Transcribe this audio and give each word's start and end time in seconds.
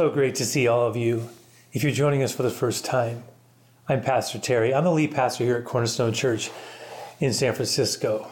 So 0.00 0.08
great 0.08 0.36
to 0.36 0.46
see 0.46 0.66
all 0.66 0.86
of 0.86 0.96
you. 0.96 1.28
If 1.74 1.82
you're 1.82 1.92
joining 1.92 2.22
us 2.22 2.32
for 2.32 2.42
the 2.42 2.50
first 2.50 2.86
time, 2.86 3.22
I'm 3.86 4.00
Pastor 4.00 4.38
Terry. 4.38 4.72
I'm 4.72 4.84
the 4.84 4.90
lead 4.90 5.12
pastor 5.12 5.44
here 5.44 5.58
at 5.58 5.66
Cornerstone 5.66 6.14
Church 6.14 6.50
in 7.18 7.34
San 7.34 7.52
Francisco. 7.52 8.26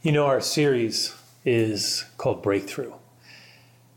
You 0.00 0.12
know, 0.12 0.24
our 0.24 0.40
series 0.40 1.14
is 1.44 2.06
called 2.16 2.42
Breakthrough. 2.42 2.94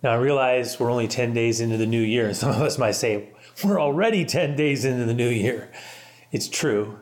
Now, 0.03 0.11
I 0.11 0.15
realize 0.17 0.77
we're 0.77 0.91
only 0.91 1.07
10 1.07 1.33
days 1.33 1.61
into 1.61 1.77
the 1.77 1.85
new 1.85 2.01
year, 2.01 2.25
and 2.25 2.35
some 2.35 2.49
of 2.49 2.61
us 2.61 2.77
might 2.77 2.95
say, 2.95 3.29
we're 3.63 3.79
already 3.79 4.25
10 4.25 4.57
days 4.57 4.83
into 4.83 5.05
the 5.05 5.13
new 5.13 5.29
year. 5.29 5.71
It's 6.33 6.49
true. 6.49 6.99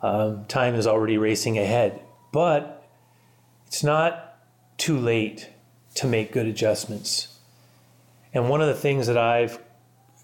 Um, 0.00 0.46
time 0.46 0.74
is 0.76 0.86
already 0.86 1.18
racing 1.18 1.58
ahead, 1.58 2.00
but 2.32 2.88
it's 3.66 3.84
not 3.84 4.38
too 4.78 4.98
late 4.98 5.50
to 5.96 6.06
make 6.06 6.32
good 6.32 6.46
adjustments. 6.46 7.33
And 8.34 8.48
one 8.48 8.60
of 8.60 8.66
the 8.66 8.74
things 8.74 9.06
that 9.06 9.16
I've 9.16 9.60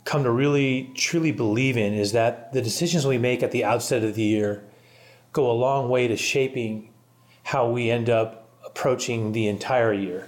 come 0.05 0.25
to 0.25 0.31
really 0.31 0.91
truly 0.95 1.31
believe 1.31 1.77
in 1.77 1.95
is 1.95 2.12
that 2.12 2.53
the 2.53 2.61
decisions 2.61 3.07
we 3.07 3.19
make 3.19 3.43
at 3.43 3.53
the 3.53 3.65
outset 3.65 4.03
of 4.03 4.17
the 4.17 4.23
year 4.23 4.65
go 5.33 5.51
a 5.51 5.53
long 5.53 5.89
way 5.89 6.09
to 6.09 6.17
shaping 6.17 6.91
how 7.45 7.71
we 7.71 7.91
end 7.91 8.11
up 8.11 8.51
approaching 8.67 9.33
the 9.33 9.47
entire 9.47 9.93
year. 9.93 10.27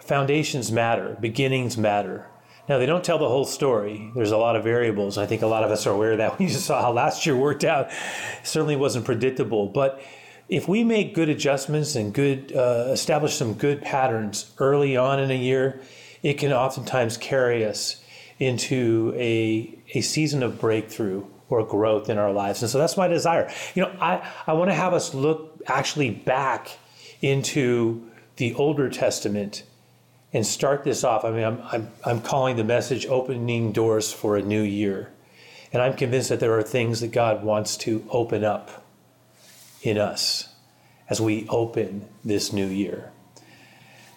Foundations 0.00 0.72
matter, 0.72 1.16
beginnings 1.20 1.76
matter. 1.76 2.26
Now, 2.68 2.78
they 2.78 2.86
don't 2.86 3.04
tell 3.04 3.18
the 3.18 3.28
whole 3.28 3.44
story. 3.44 4.10
There's 4.14 4.30
a 4.30 4.38
lot 4.38 4.56
of 4.56 4.64
variables. 4.64 5.18
I 5.18 5.26
think 5.26 5.42
a 5.42 5.46
lot 5.46 5.64
of 5.64 5.70
us 5.70 5.86
are 5.86 5.90
aware 5.90 6.12
of 6.12 6.18
that. 6.18 6.38
We 6.38 6.46
just 6.46 6.64
saw 6.64 6.80
how 6.80 6.92
last 6.92 7.26
year 7.26 7.36
worked 7.36 7.64
out. 7.64 7.90
It 7.90 8.46
certainly 8.46 8.76
wasn't 8.76 9.04
predictable. 9.04 9.68
But 9.68 10.02
if 10.48 10.66
we 10.66 10.82
make 10.84 11.14
good 11.14 11.28
adjustments 11.28 11.94
and 11.94 12.14
good 12.14 12.54
uh, 12.56 12.88
establish 12.90 13.34
some 13.34 13.54
good 13.54 13.82
patterns 13.82 14.52
early 14.58 14.96
on 14.96 15.20
in 15.20 15.30
a 15.30 15.36
year, 15.36 15.80
it 16.24 16.38
can 16.38 16.52
oftentimes 16.52 17.18
carry 17.18 17.64
us 17.64 18.02
into 18.38 19.12
a, 19.16 19.78
a 19.92 20.00
season 20.00 20.42
of 20.42 20.58
breakthrough 20.58 21.24
or 21.50 21.64
growth 21.64 22.08
in 22.08 22.16
our 22.18 22.32
lives. 22.32 22.62
And 22.62 22.70
so 22.70 22.78
that's 22.78 22.96
my 22.96 23.06
desire. 23.06 23.52
You 23.74 23.82
know, 23.82 23.96
I, 24.00 24.26
I 24.46 24.54
want 24.54 24.70
to 24.70 24.74
have 24.74 24.94
us 24.94 25.14
look 25.14 25.62
actually 25.66 26.10
back 26.10 26.78
into 27.20 28.10
the 28.36 28.54
Older 28.54 28.88
Testament 28.88 29.64
and 30.32 30.44
start 30.44 30.82
this 30.82 31.04
off. 31.04 31.24
I 31.24 31.30
mean, 31.30 31.44
I'm, 31.44 31.62
I'm, 31.70 31.90
I'm 32.04 32.20
calling 32.22 32.56
the 32.56 32.64
message 32.64 33.06
opening 33.06 33.70
doors 33.70 34.10
for 34.10 34.36
a 34.38 34.42
new 34.42 34.62
year. 34.62 35.12
And 35.74 35.82
I'm 35.82 35.94
convinced 35.94 36.30
that 36.30 36.40
there 36.40 36.58
are 36.58 36.62
things 36.62 37.00
that 37.00 37.12
God 37.12 37.44
wants 37.44 37.76
to 37.78 38.04
open 38.08 38.44
up 38.44 38.86
in 39.82 39.98
us 39.98 40.48
as 41.10 41.20
we 41.20 41.46
open 41.50 42.08
this 42.24 42.50
new 42.50 42.66
year 42.66 43.12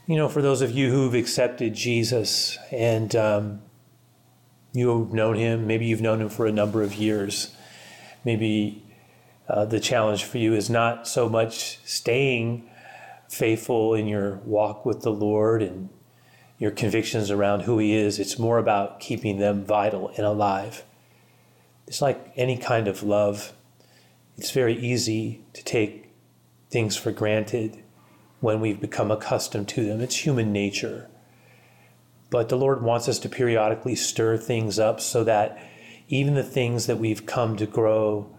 you 0.07 0.15
know, 0.15 0.29
for 0.29 0.41
those 0.41 0.61
of 0.61 0.71
you 0.71 0.89
who've 0.89 1.13
accepted 1.13 1.73
Jesus 1.73 2.57
and 2.71 3.13
um, 3.13 3.61
you've 4.71 5.13
known 5.13 5.35
him, 5.35 5.67
maybe 5.67 5.85
you've 5.85 6.01
known 6.01 6.21
him 6.21 6.29
for 6.29 6.45
a 6.47 6.51
number 6.51 6.81
of 6.81 6.95
years, 6.95 7.53
maybe 8.23 8.83
uh, 9.49 9.65
the 9.65 9.81
challenge 9.81 10.23
for 10.23 10.37
you 10.37 10.53
is 10.53 10.69
not 10.69 11.09
so 11.09 11.27
much 11.27 11.79
staying 11.85 12.69
faithful 13.27 13.93
in 13.93 14.07
your 14.07 14.35
walk 14.45 14.85
with 14.85 15.01
the 15.01 15.11
Lord 15.11 15.61
and 15.61 15.89
your 16.57 16.71
convictions 16.71 17.29
around 17.29 17.61
who 17.61 17.77
he 17.77 17.93
is. 17.93 18.17
It's 18.17 18.39
more 18.39 18.59
about 18.59 19.01
keeping 19.01 19.39
them 19.39 19.65
vital 19.65 20.07
and 20.15 20.25
alive. 20.25 20.85
It's 21.85 22.01
like 22.01 22.31
any 22.37 22.57
kind 22.57 22.87
of 22.87 23.03
love. 23.03 23.51
It's 24.37 24.51
very 24.51 24.77
easy 24.77 25.43
to 25.51 25.63
take 25.65 26.13
things 26.69 26.95
for 26.95 27.11
granted 27.11 27.83
when 28.39 28.59
we've 28.59 28.79
become 28.79 29.11
accustomed 29.11 29.67
to 29.69 29.85
them. 29.85 30.01
It's 30.01 30.25
human 30.25 30.51
nature. 30.51 31.09
But 32.29 32.49
the 32.49 32.57
Lord 32.57 32.81
wants 32.81 33.07
us 33.07 33.19
to 33.19 33.29
periodically 33.29 33.95
stir 33.95 34.37
things 34.37 34.79
up 34.79 34.99
so 34.99 35.23
that 35.23 35.57
even 36.09 36.35
the 36.35 36.43
things 36.43 36.87
that 36.87 36.97
we've 36.97 37.25
come 37.25 37.55
to 37.57 37.65
grow 37.65 38.29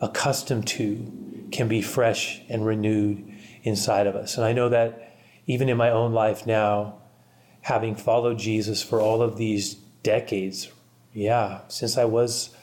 accustomed 0.00 0.66
to 0.66 1.46
can 1.52 1.68
be 1.68 1.82
fresh 1.82 2.40
and 2.48 2.64
renewed 2.64 3.26
inside 3.62 4.06
of 4.06 4.16
us. 4.16 4.36
And 4.36 4.44
I 4.44 4.52
know 4.52 4.68
that 4.68 5.16
even 5.46 5.68
in 5.68 5.76
my 5.76 5.90
own 5.90 6.12
life 6.12 6.46
now, 6.46 7.00
having 7.62 7.94
followed 7.94 8.38
Jesus 8.38 8.82
for 8.82 9.00
all 9.00 9.20
of 9.20 9.36
these 9.36 9.74
decades, 10.02 10.70
yeah, 11.12 11.60
since 11.68 11.98
I 11.98 12.04
was 12.04 12.54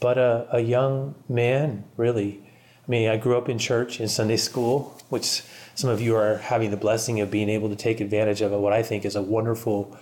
but 0.00 0.18
a, 0.18 0.48
a 0.50 0.60
young 0.60 1.14
man, 1.28 1.84
really. 1.96 2.42
I 2.86 2.90
mean, 2.90 3.08
I 3.08 3.16
grew 3.16 3.38
up 3.38 3.48
in 3.48 3.56
church, 3.58 4.00
in 4.00 4.08
Sunday 4.08 4.36
school, 4.36 4.98
which 5.08 5.42
some 5.74 5.90
of 5.90 6.00
you 6.00 6.16
are 6.16 6.38
having 6.38 6.70
the 6.70 6.76
blessing 6.76 7.20
of 7.20 7.30
being 7.30 7.48
able 7.48 7.68
to 7.68 7.76
take 7.76 8.00
advantage 8.00 8.40
of 8.40 8.52
what 8.52 8.72
I 8.72 8.82
think 8.82 9.04
is 9.04 9.16
a 9.16 9.22
wonderful, 9.22 9.96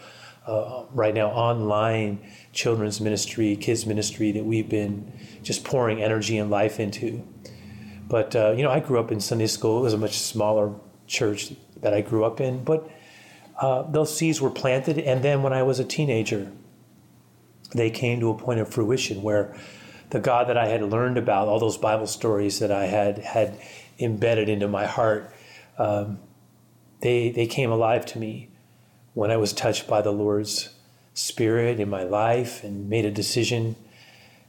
uh, 0.46 0.84
right 0.92 1.14
now, 1.14 1.28
online 1.28 2.20
children's 2.52 3.00
ministry, 3.00 3.56
kids 3.56 3.86
ministry 3.86 4.32
that 4.32 4.44
we've 4.44 4.68
been 4.68 5.12
just 5.42 5.64
pouring 5.64 6.02
energy 6.02 6.38
and 6.38 6.50
life 6.50 6.80
into. 6.80 7.26
But, 8.08 8.34
uh, 8.34 8.52
you 8.56 8.62
know, 8.64 8.70
I 8.70 8.80
grew 8.80 8.98
up 8.98 9.12
in 9.12 9.20
Sunday 9.20 9.46
school. 9.46 9.78
It 9.78 9.82
was 9.82 9.92
a 9.92 9.98
much 9.98 10.18
smaller 10.18 10.74
church 11.06 11.52
that 11.80 11.94
I 11.94 12.00
grew 12.00 12.24
up 12.24 12.40
in. 12.40 12.64
But 12.64 12.90
uh, 13.60 13.82
those 13.82 14.16
seeds 14.16 14.40
were 14.40 14.50
planted. 14.50 14.98
And 14.98 15.22
then 15.22 15.42
when 15.42 15.52
I 15.52 15.62
was 15.62 15.78
a 15.78 15.84
teenager, 15.84 16.50
they 17.72 17.90
came 17.90 18.18
to 18.20 18.30
a 18.30 18.34
point 18.34 18.58
of 18.58 18.68
fruition 18.68 19.22
where 19.22 19.54
the 20.10 20.18
God 20.18 20.48
that 20.48 20.56
I 20.56 20.66
had 20.66 20.82
learned 20.82 21.18
about, 21.18 21.46
all 21.46 21.60
those 21.60 21.78
Bible 21.78 22.08
stories 22.08 22.58
that 22.58 22.72
I 22.72 22.86
had 22.86 23.18
had 23.18 23.60
embedded 24.00 24.48
into 24.48 24.66
my 24.66 24.86
heart, 24.86 25.32
um, 25.78 26.18
they, 27.00 27.30
they 27.30 27.46
came 27.46 27.70
alive 27.70 28.04
to 28.06 28.18
me 28.18 28.48
when 29.14 29.30
I 29.30 29.36
was 29.36 29.52
touched 29.52 29.86
by 29.88 30.02
the 30.02 30.12
Lord's 30.12 30.70
Spirit 31.14 31.80
in 31.80 31.90
my 31.90 32.02
life 32.02 32.62
and 32.62 32.88
made 32.88 33.04
a 33.04 33.10
decision 33.10 33.76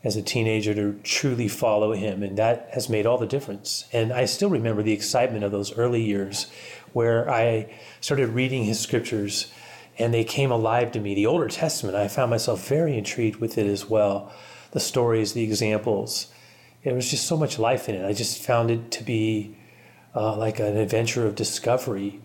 as 0.03 0.15
a 0.15 0.21
teenager 0.21 0.73
to 0.73 0.99
truly 1.03 1.47
follow 1.47 1.93
Him. 1.93 2.23
And 2.23 2.37
that 2.37 2.69
has 2.73 2.89
made 2.89 3.05
all 3.05 3.17
the 3.17 3.27
difference. 3.27 3.85
And 3.93 4.11
I 4.11 4.25
still 4.25 4.49
remember 4.49 4.81
the 4.81 4.93
excitement 4.93 5.43
of 5.43 5.51
those 5.51 5.77
early 5.77 6.01
years 6.01 6.51
where 6.93 7.29
I 7.29 7.73
started 7.99 8.29
reading 8.29 8.63
His 8.63 8.79
scriptures 8.79 9.51
and 9.99 10.13
they 10.13 10.23
came 10.23 10.51
alive 10.51 10.91
to 10.93 10.99
me. 10.99 11.13
The 11.13 11.27
Older 11.27 11.47
Testament, 11.47 11.95
I 11.95 12.07
found 12.07 12.31
myself 12.31 12.67
very 12.67 12.97
intrigued 12.97 13.39
with 13.39 13.57
it 13.57 13.67
as 13.67 13.89
well. 13.89 14.31
The 14.71 14.79
stories, 14.79 15.33
the 15.33 15.43
examples. 15.43 16.27
There 16.83 16.95
was 16.95 17.11
just 17.11 17.27
so 17.27 17.37
much 17.37 17.59
life 17.59 17.87
in 17.87 17.95
it. 17.95 18.05
I 18.05 18.13
just 18.13 18.41
found 18.41 18.71
it 18.71 18.89
to 18.91 19.03
be 19.03 19.55
uh, 20.15 20.35
like 20.35 20.59
an 20.59 20.77
adventure 20.77 21.25
of 21.25 21.35
discovery, 21.35 22.21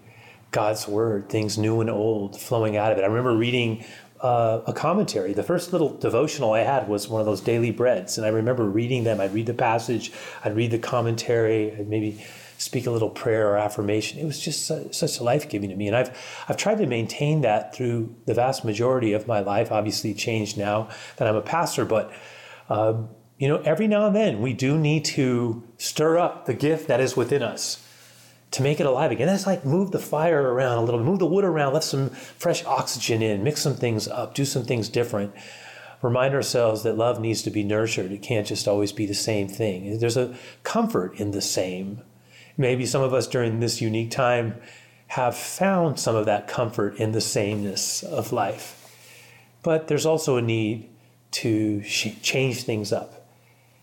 God's 0.51 0.89
word, 0.89 1.29
things 1.29 1.59
new 1.59 1.81
and 1.81 1.91
old 1.91 2.41
flowing 2.41 2.77
out 2.77 2.93
of 2.93 2.99
it. 2.99 3.03
I 3.03 3.07
remember 3.07 3.37
reading 3.37 3.85
uh, 4.21 4.61
a 4.67 4.73
commentary. 4.73 5.33
The 5.33 5.43
first 5.43 5.73
little 5.73 5.97
devotional 5.97 6.53
I 6.53 6.61
had 6.61 6.89
was 6.89 7.09
one 7.09 7.21
of 7.21 7.27
those 7.27 7.41
daily 7.41 7.71
breads, 7.71 8.17
and 8.17 8.27
I 8.27 8.31
remember 8.31 8.65
reading 8.65 9.05
them. 9.05 9.21
I'd 9.21 9.35
read 9.35 9.47
the 9.47 9.55
passage, 9.55 10.13
I'd 10.45 10.57
read 10.57 10.71
the 10.71 10.79
commentary, 10.79 11.73
I'd 11.73 11.89
maybe 11.89 12.25
speak 12.59 12.87
a 12.87 12.91
little 12.91 13.11
prayer 13.11 13.51
or 13.51 13.59
affirmation. 13.59 14.19
It 14.19 14.25
was 14.25 14.41
just 14.41 14.67
such, 14.67 14.95
such 14.95 15.21
life 15.21 15.49
giving 15.49 15.69
to 15.69 15.77
me, 15.77 15.87
and 15.87 15.97
I've 15.97 16.17
I've 16.49 16.56
tried 16.56 16.79
to 16.79 16.87
maintain 16.87 17.43
that 17.43 17.75
through 17.75 18.15
the 18.25 18.35
vast 18.35 18.65
majority 18.65 19.12
of 19.12 19.27
my 19.27 19.41
life. 19.41 19.71
Obviously, 19.71 20.15
changed 20.15 20.56
now 20.56 20.89
that 21.17 21.29
I'm 21.29 21.37
a 21.37 21.43
pastor, 21.43 21.85
but. 21.85 22.12
Um, 22.69 23.11
you 23.38 23.49
know, 23.49 23.56
every 23.59 23.87
now 23.87 24.06
and 24.06 24.17
then 24.17 24.41
we 24.41 24.53
do 24.53 24.79
need 24.79 25.05
to 25.05 25.62
stir 25.79 26.19
up 26.19 26.47
the 26.47 26.55
gift 26.55 26.88
that 26.88 27.00
is 27.00 27.17
within 27.17 27.43
us 27.43 27.83
to 28.53 28.62
make 28.62 28.81
it 28.81 28.87
alive 28.87 29.11
again. 29.11 29.27
That's 29.27 29.47
like 29.47 29.65
move 29.65 29.91
the 29.91 29.99
fire 29.99 30.55
around 30.55 30.79
a 30.79 30.83
little 30.83 31.03
move 31.03 31.19
the 31.19 31.27
wood 31.27 31.44
around, 31.44 31.75
let 31.75 31.85
some 31.85 32.11
fresh 32.11 32.65
oxygen 32.65 33.21
in, 33.21 33.44
mix 33.44 33.61
some 33.61 33.75
things 33.75 34.09
up, 34.09 34.35
do 34.35 34.44
some 34.44 34.65
things 34.65 34.88
different. 34.88 35.35
Remind 36.03 36.35
ourselves 36.35 36.83
that 36.83 36.97
love 36.97 37.21
needs 37.21 37.43
to 37.43 37.50
be 37.50 37.62
nurtured. 37.62 38.12
It 38.12 38.23
can't 38.23 38.47
just 38.47 38.69
always 38.69 38.93
be 38.93 39.06
the 39.06 39.15
same 39.15 39.49
thing. 39.49 39.99
There's 39.99 40.17
a 40.17 40.35
comfort 40.62 41.19
in 41.19 41.32
the 41.32 41.43
same. 41.43 42.03
Maybe 42.56 42.87
some 42.87 43.03
of 43.03 43.12
us 43.12 43.27
during 43.27 43.61
this 43.61 43.81
unique 43.81 44.11
time 44.11 44.56
have 45.09 45.37
found 45.37 45.99
some 45.99 46.17
of 46.17 46.27
that 46.27 46.49
comfort 46.49 46.97
in 46.97 47.12
the 47.12 47.21
sameness 47.21 48.03
of 48.03 48.32
life. 48.32 48.82
But 49.62 49.89
there's 49.89 50.06
also 50.06 50.37
a 50.37 50.43
need 50.43 50.89
to 51.32 51.82
change 51.82 52.62
things 52.62 52.93
up 52.93 53.16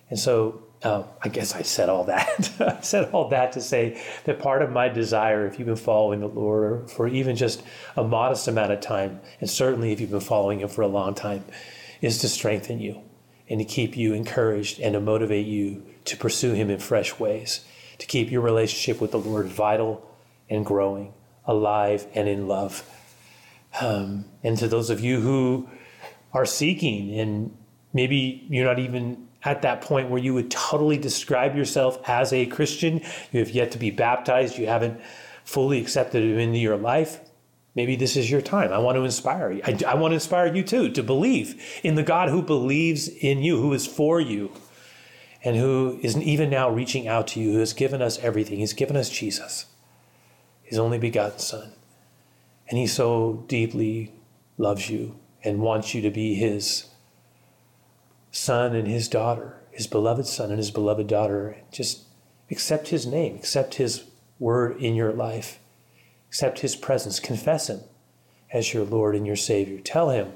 and 0.10 0.20
so 0.20 0.64
uh, 0.84 1.04
I 1.22 1.30
guess 1.30 1.56
I 1.56 1.62
said 1.62 1.90
all 1.90 2.04
that. 2.06 2.52
I 2.60 2.82
said 2.82 3.10
all 3.12 3.30
that 3.30 3.54
to 3.54 3.62
say 3.62 4.02
that 4.26 4.40
part 4.40 4.62
of 4.62 4.70
my 4.70 4.90
desire, 4.90 5.48
if 5.48 5.58
you've 5.58 5.68
been 5.68 5.76
following 5.78 6.20
the 6.20 6.28
Lord 6.28 6.92
for 6.92 7.08
even 7.08 7.36
just 7.36 7.64
a 7.96 8.04
modest 8.04 8.48
amount 8.48 8.74
of 8.74 8.82
time, 8.82 9.22
and 9.40 9.50
certainly 9.50 9.94
if 9.94 10.02
you've 10.02 10.12
been 10.12 10.20
following 10.20 10.60
Him 10.60 10.68
for 10.68 10.82
a 10.82 10.88
long 10.88 11.16
time, 11.16 11.46
is 12.02 12.20
to 12.20 12.30
strengthen 12.30 12.80
you 12.80 13.02
and 13.50 13.60
to 13.60 13.66
keep 13.66 13.96
you 13.96 14.14
encouraged 14.14 14.80
and 14.80 14.94
to 14.94 15.00
motivate 15.00 15.46
you 15.46 15.86
to 16.06 16.18
pursue 16.18 16.52
Him 16.52 16.70
in 16.70 16.80
fresh 16.80 17.18
ways, 17.18 17.66
to 18.00 18.06
keep 18.06 18.30
your 18.30 18.42
relationship 18.42 19.00
with 19.00 19.12
the 19.12 19.20
Lord 19.20 19.48
vital 19.48 20.06
and 20.50 20.66
growing, 20.66 21.14
alive 21.46 22.06
and 22.14 22.28
in 22.28 22.50
love. 22.50 22.84
Um, 23.80 24.26
and 24.44 24.58
to 24.58 24.68
those 24.68 24.90
of 24.90 25.00
you 25.00 25.22
who 25.22 25.70
are 26.34 26.46
seeking 26.46 27.18
and 27.18 27.58
maybe 27.94 28.46
you're 28.50 28.66
not 28.66 28.80
even 28.80 29.28
at 29.46 29.62
that 29.64 29.82
point 29.82 30.10
where 30.10 30.22
you 30.22 30.34
would 30.34 30.50
totally 30.50 30.98
describe 30.98 31.56
yourself 31.56 32.00
as 32.08 32.32
a 32.32 32.46
Christian. 32.46 33.02
You 33.32 33.40
have 33.40 33.50
yet 33.50 33.72
to 33.72 33.78
be 33.78 33.92
baptized. 33.92 34.58
You 34.58 34.68
haven't 34.68 35.00
fully 35.44 35.80
accepted 35.80 36.24
him 36.24 36.40
into 36.40 36.60
your 36.60 36.78
life. 36.78 37.20
maybe 37.76 37.96
this 37.96 38.16
is 38.16 38.30
your 38.30 38.42
time. 38.42 38.72
I 38.72 38.78
want 38.78 38.98
to 38.98 39.04
inspire 39.04 39.52
you. 39.52 39.62
I, 39.66 39.78
I 39.88 39.96
want 39.96 40.12
to 40.12 40.16
inspire 40.16 40.54
you 40.54 40.64
too 40.64 40.92
to 40.92 41.04
believe 41.04 41.80
in 41.84 41.96
the 41.96 42.04
God 42.04 42.30
who 42.30 42.42
believes 42.42 43.08
in 43.08 43.40
you, 43.40 43.60
who 43.60 43.74
is 43.74 43.88
for 43.88 44.22
you, 44.22 44.52
and 45.44 45.56
who 45.56 46.00
is 46.02 46.16
even 46.18 46.50
now 46.50 46.70
reaching 46.70 47.08
out 47.08 47.28
to 47.30 47.40
you, 47.40 47.54
who 47.54 47.60
has 47.60 47.74
given 47.74 48.02
us 48.02 48.20
everything. 48.20 48.60
He's 48.60 48.74
given 48.74 48.96
us 48.96 49.10
Jesus, 49.10 49.66
his 50.62 50.78
only 50.78 50.98
begotten 50.98 51.40
Son. 51.40 51.74
And 52.70 52.78
he 52.78 52.88
so 52.88 53.44
deeply 53.48 54.14
loves 54.58 54.90
you 54.90 55.20
and 55.44 55.60
wants 55.60 55.94
you 55.94 56.02
to 56.02 56.10
be 56.10 56.36
his 56.36 56.86
son 58.34 58.76
and 58.76 58.88
his 58.88 59.08
daughter, 59.08 59.56
his 59.72 59.88
beloved 59.88 60.26
son 60.26 60.50
and 60.50 60.58
his 60.58 60.72
beloved 60.72 61.08
daughter. 61.08 61.56
Just 61.72 62.02
accept 62.52 62.90
his 62.90 63.06
name, 63.06 63.38
accept 63.38 63.76
his 63.76 64.04
word 64.40 64.76
in 64.82 64.96
your 64.96 65.14
life, 65.14 65.60
accept 66.28 66.60
his 66.60 66.76
presence, 66.76 67.22
confess 67.22 67.70
him 67.70 67.80
as 68.52 68.74
your 68.74 68.84
Lord 68.84 69.16
and 69.16 69.26
your 69.26 69.38
Savior. 69.38 69.80
Tell 69.80 70.10
him, 70.10 70.34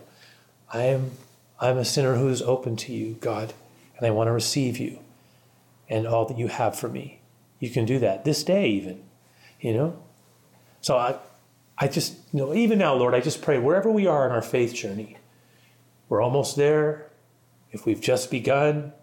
I 0.71 0.83
am 0.83 1.11
I'm 1.59 1.77
a 1.79 1.85
sinner 1.85 2.15
who 2.15 2.29
is 2.29 2.41
open 2.43 2.75
to 2.77 2.93
you, 2.93 3.17
God, 3.19 3.53
and 3.97 4.05
I 4.05 4.11
want 4.11 4.27
to 4.27 4.31
receive 4.31 4.77
you 4.77 4.99
and 5.89 6.05
all 6.05 6.25
that 6.25 6.37
you 6.37 6.47
have 6.47 6.77
for 6.77 6.87
me. 6.87 7.19
You 7.59 7.71
can 7.71 7.85
do 7.85 7.97
that 7.99 8.25
this 8.25 8.43
day 8.43 8.69
even, 8.69 9.03
you 9.59 9.73
know? 9.73 9.97
So 10.81 10.97
I 10.97 11.15
I 11.79 11.87
just, 11.87 12.13
you 12.31 12.39
know, 12.39 12.53
even 12.53 12.77
now, 12.77 12.93
Lord, 12.93 13.15
I 13.15 13.21
just 13.21 13.41
pray 13.41 13.57
wherever 13.57 13.89
we 13.89 14.05
are 14.05 14.25
in 14.25 14.31
our 14.31 14.41
faith 14.41 14.73
journey, 14.73 15.17
we're 16.09 16.21
almost 16.21 16.55
there. 16.55 17.06
If 17.71 17.85
we've 17.85 18.01
just 18.01 18.31
begun, 18.31 18.93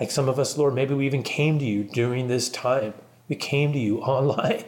like 0.00 0.10
some 0.10 0.28
of 0.28 0.38
us, 0.38 0.56
Lord, 0.56 0.74
maybe 0.74 0.94
we 0.94 1.06
even 1.06 1.22
came 1.22 1.58
to 1.58 1.64
you 1.64 1.84
during 1.84 2.28
this 2.28 2.48
time. 2.48 2.94
We 3.28 3.36
came 3.36 3.72
to 3.72 3.78
you 3.78 3.98
online, 4.02 4.64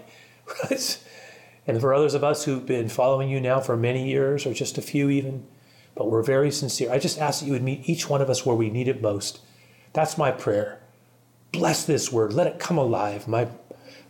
right? 0.70 1.04
And 1.66 1.80
for 1.80 1.94
others 1.94 2.14
of 2.14 2.22
us 2.22 2.44
who've 2.44 2.66
been 2.66 2.88
following 2.88 3.28
you 3.30 3.40
now 3.40 3.60
for 3.60 3.76
many 3.76 4.08
years, 4.08 4.46
or 4.46 4.52
just 4.52 4.78
a 4.78 4.82
few 4.82 5.08
even, 5.08 5.46
but 5.94 6.10
we're 6.10 6.22
very 6.22 6.50
sincere. 6.50 6.92
I 6.92 6.98
just 6.98 7.18
ask 7.18 7.40
that 7.40 7.46
you 7.46 7.52
would 7.52 7.62
meet 7.62 7.88
each 7.88 8.08
one 8.08 8.20
of 8.20 8.28
us 8.28 8.44
where 8.44 8.56
we 8.56 8.70
need 8.70 8.88
it 8.88 9.00
most. 9.00 9.40
That's 9.92 10.18
my 10.18 10.30
prayer. 10.30 10.80
Bless 11.52 11.84
this 11.84 12.12
word. 12.12 12.32
Let 12.32 12.48
it 12.48 12.58
come 12.58 12.78
alive. 12.78 13.28
My 13.28 13.48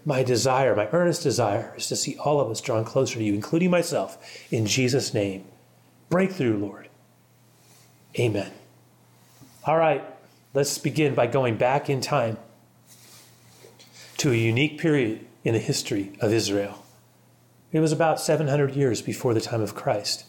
my 0.06 0.22
desire, 0.22 0.76
my 0.76 0.88
earnest 0.92 1.22
desire, 1.22 1.72
is 1.76 1.86
to 1.88 1.96
see 1.96 2.16
all 2.18 2.38
of 2.38 2.50
us 2.50 2.60
drawn 2.60 2.84
closer 2.84 3.18
to 3.18 3.24
you, 3.24 3.32
including 3.32 3.70
myself, 3.70 4.18
in 4.50 4.66
Jesus' 4.66 5.14
name. 5.14 5.46
Breakthrough, 6.10 6.58
Lord. 6.58 6.88
Amen. 8.18 8.52
All 9.66 9.78
right, 9.78 10.04
let's 10.52 10.76
begin 10.76 11.14
by 11.14 11.26
going 11.26 11.56
back 11.56 11.88
in 11.88 12.02
time 12.02 12.36
to 14.18 14.30
a 14.30 14.36
unique 14.36 14.78
period 14.78 15.24
in 15.42 15.54
the 15.54 15.58
history 15.58 16.12
of 16.20 16.34
Israel. 16.34 16.84
It 17.72 17.80
was 17.80 17.90
about 17.90 18.20
700 18.20 18.74
years 18.74 19.00
before 19.00 19.32
the 19.32 19.40
time 19.40 19.62
of 19.62 19.74
Christ. 19.74 20.26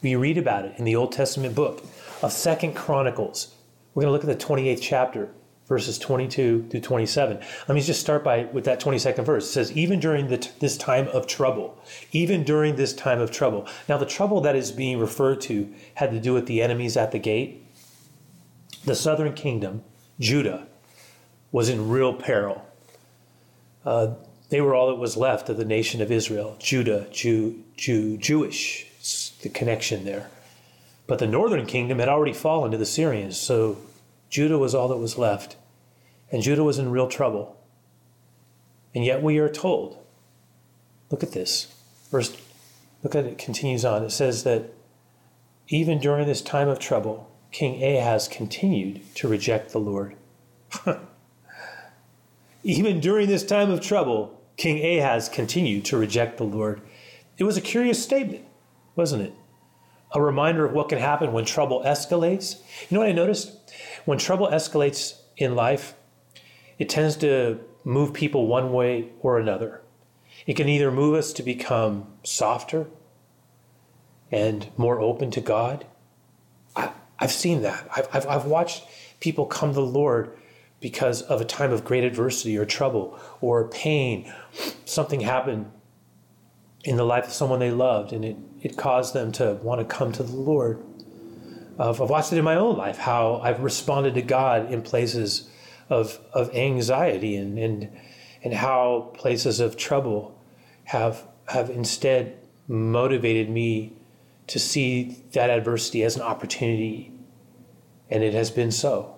We 0.00 0.14
read 0.14 0.38
about 0.38 0.64
it 0.64 0.78
in 0.78 0.84
the 0.84 0.94
Old 0.94 1.10
Testament 1.10 1.56
book 1.56 1.82
of 2.22 2.30
Second 2.30 2.76
Chronicles. 2.76 3.52
We're 3.94 4.02
going 4.02 4.10
to 4.10 4.12
look 4.12 4.32
at 4.32 4.38
the 4.38 4.46
28th 4.46 4.78
chapter 4.80 5.28
verses 5.68 5.98
22 5.98 6.68
through 6.70 6.80
27. 6.80 7.38
Let 7.68 7.74
me 7.74 7.80
just 7.82 8.00
start 8.00 8.24
by 8.24 8.44
with 8.44 8.64
that 8.64 8.80
22nd 8.80 9.24
verse. 9.24 9.44
It 9.48 9.52
says, 9.52 9.72
even 9.72 10.00
during 10.00 10.28
the, 10.28 10.48
this 10.60 10.78
time 10.78 11.08
of 11.08 11.26
trouble, 11.26 11.78
even 12.12 12.42
during 12.42 12.76
this 12.76 12.94
time 12.94 13.20
of 13.20 13.30
trouble. 13.30 13.66
Now, 13.88 13.98
the 13.98 14.06
trouble 14.06 14.40
that 14.40 14.56
is 14.56 14.72
being 14.72 14.98
referred 14.98 15.42
to 15.42 15.72
had 15.94 16.10
to 16.12 16.20
do 16.20 16.32
with 16.32 16.46
the 16.46 16.62
enemies 16.62 16.96
at 16.96 17.12
the 17.12 17.18
gate. 17.18 17.67
The 18.88 18.94
southern 18.94 19.34
kingdom, 19.34 19.84
Judah, 20.18 20.66
was 21.52 21.68
in 21.68 21.90
real 21.90 22.14
peril. 22.14 22.64
Uh, 23.84 24.14
they 24.48 24.62
were 24.62 24.74
all 24.74 24.88
that 24.88 24.94
was 24.94 25.14
left 25.14 25.50
of 25.50 25.58
the 25.58 25.64
nation 25.66 26.00
of 26.00 26.10
Israel. 26.10 26.56
Judah, 26.58 27.06
Jew, 27.12 27.64
Jew, 27.76 28.16
Jewish, 28.16 28.86
it's 28.98 29.28
the 29.42 29.50
connection 29.50 30.06
there. 30.06 30.30
But 31.06 31.18
the 31.18 31.26
northern 31.26 31.66
kingdom 31.66 31.98
had 31.98 32.08
already 32.08 32.32
fallen 32.32 32.70
to 32.70 32.78
the 32.78 32.86
Syrians, 32.86 33.38
so 33.38 33.76
Judah 34.30 34.56
was 34.56 34.74
all 34.74 34.88
that 34.88 34.96
was 34.96 35.18
left, 35.18 35.56
and 36.32 36.42
Judah 36.42 36.64
was 36.64 36.78
in 36.78 36.90
real 36.90 37.08
trouble. 37.08 37.60
And 38.94 39.04
yet 39.04 39.22
we 39.22 39.36
are 39.36 39.50
told, 39.50 39.98
look 41.10 41.22
at 41.22 41.32
this. 41.32 41.66
Verse, 42.10 42.34
look 43.02 43.14
at 43.14 43.26
it, 43.26 43.36
continues 43.36 43.84
on. 43.84 44.02
It 44.02 44.12
says 44.12 44.44
that 44.44 44.72
even 45.68 45.98
during 45.98 46.26
this 46.26 46.40
time 46.40 46.68
of 46.68 46.78
trouble, 46.78 47.30
King 47.50 47.82
Ahaz 47.82 48.28
continued 48.28 49.02
to 49.16 49.28
reject 49.28 49.72
the 49.72 49.80
Lord. 49.80 50.16
even 52.62 53.00
during 53.00 53.28
this 53.28 53.44
time 53.44 53.70
of 53.70 53.80
trouble, 53.80 54.38
King 54.56 54.98
Ahaz 54.98 55.28
continued 55.28 55.84
to 55.86 55.96
reject 55.96 56.36
the 56.36 56.44
Lord. 56.44 56.82
It 57.38 57.44
was 57.44 57.56
a 57.56 57.62
curious 57.62 58.02
statement, 58.02 58.44
wasn't 58.96 59.22
it? 59.22 59.32
A 60.12 60.20
reminder 60.20 60.64
of 60.64 60.72
what 60.72 60.88
can 60.88 60.98
happen 60.98 61.32
when 61.32 61.44
trouble 61.44 61.82
escalates. 61.84 62.60
You 62.88 62.96
know 62.96 63.00
what 63.00 63.08
I 63.08 63.12
noticed? 63.12 63.52
When 64.04 64.18
trouble 64.18 64.48
escalates 64.48 65.18
in 65.36 65.54
life, 65.54 65.94
it 66.78 66.88
tends 66.88 67.16
to 67.16 67.60
move 67.84 68.12
people 68.12 68.46
one 68.46 68.72
way 68.72 69.10
or 69.20 69.38
another. 69.38 69.82
It 70.46 70.54
can 70.54 70.68
either 70.68 70.90
move 70.90 71.14
us 71.14 71.32
to 71.34 71.42
become 71.42 72.06
softer 72.22 72.86
and 74.30 74.68
more 74.76 75.00
open 75.00 75.30
to 75.32 75.40
God. 75.40 75.86
I, 77.18 77.24
have 77.24 77.32
seen 77.32 77.62
that. 77.62 77.88
I've, 77.94 78.08
I've, 78.12 78.26
I've 78.26 78.44
watched 78.44 78.84
people 79.20 79.46
come 79.46 79.70
to 79.70 79.74
the 79.74 79.80
Lord 79.80 80.36
because 80.80 81.22
of 81.22 81.40
a 81.40 81.44
time 81.44 81.72
of 81.72 81.84
great 81.84 82.04
adversity 82.04 82.56
or 82.56 82.64
trouble 82.64 83.18
or 83.40 83.68
pain. 83.68 84.32
Something 84.84 85.20
happened 85.20 85.70
in 86.84 86.96
the 86.96 87.04
life 87.04 87.26
of 87.26 87.32
someone 87.32 87.58
they 87.58 87.70
loved 87.70 88.12
and 88.12 88.24
it, 88.24 88.36
it 88.62 88.76
caused 88.76 89.14
them 89.14 89.32
to 89.32 89.54
want 89.54 89.80
to 89.80 89.84
come 89.84 90.12
to 90.12 90.22
the 90.22 90.36
Lord. 90.36 90.82
I've 91.78 92.00
watched 92.00 92.32
it 92.32 92.38
in 92.38 92.44
my 92.44 92.56
own 92.56 92.76
life, 92.76 92.98
how 92.98 93.40
I've 93.42 93.60
responded 93.60 94.14
to 94.14 94.22
God 94.22 94.72
in 94.72 94.82
places 94.82 95.48
of, 95.88 96.18
of 96.32 96.54
anxiety 96.54 97.36
and, 97.36 97.58
and, 97.58 97.90
and 98.42 98.54
how 98.54 99.12
places 99.14 99.60
of 99.60 99.76
trouble 99.76 100.40
have, 100.84 101.24
have 101.48 101.70
instead 101.70 102.36
motivated 102.66 103.48
me 103.48 103.92
to 104.48 104.58
see 104.58 105.24
that 105.32 105.50
adversity 105.50 106.02
as 106.02 106.16
an 106.16 106.22
opportunity. 106.22 107.12
And 108.10 108.22
it 108.22 108.34
has 108.34 108.50
been 108.50 108.72
so 108.72 109.16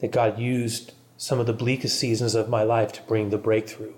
that 0.00 0.12
God 0.12 0.38
used 0.38 0.92
some 1.16 1.40
of 1.40 1.46
the 1.46 1.52
bleakest 1.52 1.98
seasons 1.98 2.34
of 2.34 2.48
my 2.48 2.62
life 2.62 2.92
to 2.92 3.02
bring 3.02 3.30
the 3.30 3.38
breakthrough 3.38 3.94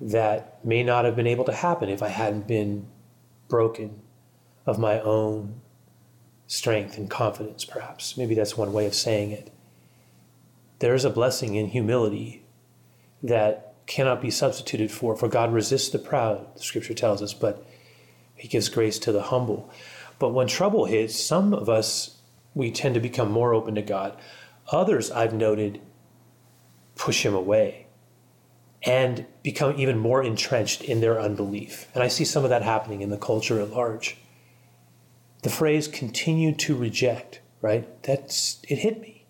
that 0.00 0.64
may 0.64 0.82
not 0.82 1.04
have 1.04 1.14
been 1.14 1.26
able 1.26 1.44
to 1.44 1.52
happen 1.52 1.88
if 1.88 2.02
I 2.02 2.08
hadn't 2.08 2.46
been 2.46 2.86
broken 3.48 4.00
of 4.66 4.78
my 4.78 5.00
own 5.00 5.60
strength 6.46 6.96
and 6.96 7.10
confidence, 7.10 7.64
perhaps. 7.64 8.16
Maybe 8.16 8.34
that's 8.34 8.56
one 8.56 8.72
way 8.72 8.86
of 8.86 8.94
saying 8.94 9.30
it. 9.30 9.52
There 10.78 10.94
is 10.94 11.04
a 11.04 11.10
blessing 11.10 11.54
in 11.54 11.66
humility 11.66 12.44
that 13.22 13.74
cannot 13.86 14.22
be 14.22 14.30
substituted 14.30 14.90
for, 14.90 15.14
for 15.16 15.28
God 15.28 15.52
resists 15.52 15.90
the 15.90 15.98
proud, 15.98 16.56
the 16.56 16.62
scripture 16.62 16.94
tells 16.94 17.22
us, 17.22 17.34
but 17.34 17.66
he 18.40 18.48
gives 18.48 18.68
grace 18.68 18.98
to 19.00 19.12
the 19.12 19.22
humble. 19.22 19.70
But 20.18 20.30
when 20.30 20.46
trouble 20.46 20.86
hits, 20.86 21.18
some 21.18 21.54
of 21.54 21.68
us, 21.68 22.18
we 22.54 22.70
tend 22.70 22.94
to 22.94 23.00
become 23.00 23.30
more 23.30 23.54
open 23.54 23.74
to 23.76 23.82
God. 23.82 24.16
Others, 24.72 25.10
I've 25.10 25.32
noted, 25.32 25.80
push 26.96 27.24
him 27.24 27.34
away 27.34 27.86
and 28.82 29.26
become 29.42 29.78
even 29.78 29.98
more 29.98 30.22
entrenched 30.22 30.82
in 30.82 31.00
their 31.00 31.20
unbelief. 31.20 31.88
And 31.94 32.02
I 32.02 32.08
see 32.08 32.24
some 32.24 32.44
of 32.44 32.50
that 32.50 32.62
happening 32.62 33.02
in 33.02 33.10
the 33.10 33.18
culture 33.18 33.60
at 33.60 33.70
large 33.70 34.16
the 35.42 35.50
phrase 35.50 35.88
continue 35.88 36.54
to 36.54 36.76
reject, 36.76 37.40
right? 37.62 38.02
That's 38.02 38.60
it 38.68 38.78
hit 38.78 39.00
me. 39.00 39.26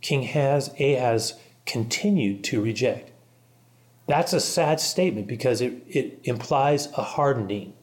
King 0.00 0.22
has 0.22 0.68
Ahaz 0.80 1.34
continued 1.66 2.44
to 2.44 2.62
reject. 2.62 3.10
That's 4.06 4.32
a 4.32 4.40
sad 4.40 4.80
statement 4.80 5.26
because 5.26 5.60
it, 5.60 5.82
it 5.86 6.20
implies 6.24 6.88
a 6.92 7.02
hardening. 7.02 7.74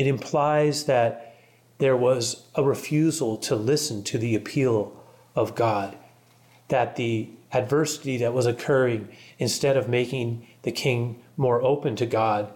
It 0.00 0.06
implies 0.06 0.84
that 0.84 1.36
there 1.76 1.94
was 1.94 2.44
a 2.54 2.64
refusal 2.64 3.36
to 3.36 3.54
listen 3.54 4.02
to 4.04 4.16
the 4.16 4.34
appeal 4.34 4.96
of 5.36 5.54
God, 5.54 5.94
that 6.68 6.96
the 6.96 7.28
adversity 7.52 8.16
that 8.16 8.32
was 8.32 8.46
occurring, 8.46 9.10
instead 9.38 9.76
of 9.76 9.90
making 9.90 10.46
the 10.62 10.72
king 10.72 11.22
more 11.36 11.60
open 11.60 11.96
to 11.96 12.06
God, 12.06 12.50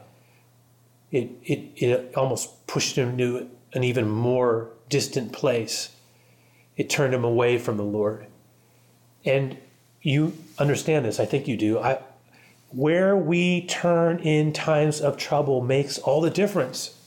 it, 1.11 1.33
it, 1.45 1.59
it 1.77 2.15
almost 2.17 2.67
pushed 2.67 2.97
him 2.97 3.19
to 3.19 3.51
an 3.75 3.85
even 3.85 4.09
more 4.09 4.71
distant 4.89 5.35
place. 5.35 5.95
It 6.79 6.89
turned 6.89 7.13
him 7.13 7.25
away 7.25 7.59
from 7.59 7.77
the 7.77 7.85
Lord. 7.85 8.27
And 9.23 9.59
you 10.01 10.33
understand 10.59 11.05
this, 11.05 11.21
I 11.21 11.27
think 11.27 11.47
you 11.47 11.59
do. 11.59 11.79
I, 11.79 11.99
where 12.71 13.15
we 13.15 13.67
turn 13.67 14.21
in 14.21 14.55
times 14.55 15.03
of 15.03 15.19
trouble 15.19 15.61
makes 15.61 15.99
all 15.99 16.23
the 16.23 16.31
difference. 16.31 17.01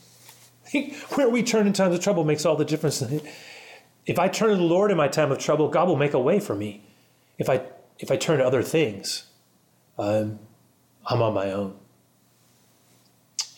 where 1.16 1.30
we 1.30 1.44
turn 1.44 1.68
in 1.68 1.74
times 1.74 1.96
of 1.96 2.02
trouble 2.02 2.24
makes 2.24 2.46
all 2.46 2.56
the 2.56 2.66
difference. 2.66 3.04
If 4.06 4.18
I 4.20 4.30
turn 4.30 4.52
to 4.52 4.56
the 4.56 4.64
Lord 4.64 4.90
in 4.90 4.96
my 4.96 5.10
time 5.10 5.34
of 5.34 5.38
trouble, 5.38 5.68
God 5.68 5.90
will 5.90 5.98
make 5.98 6.14
a 6.14 6.20
way 6.20 6.40
for 6.40 6.56
me. 6.56 6.82
If 7.38 7.50
I 7.50 7.64
if 8.00 8.10
I 8.10 8.16
turn 8.16 8.38
to 8.38 8.46
other 8.46 8.64
things, 8.64 9.26
um, 9.98 10.40
I'm 11.06 11.22
on 11.22 11.34
my 11.34 11.52
own. 11.52 11.76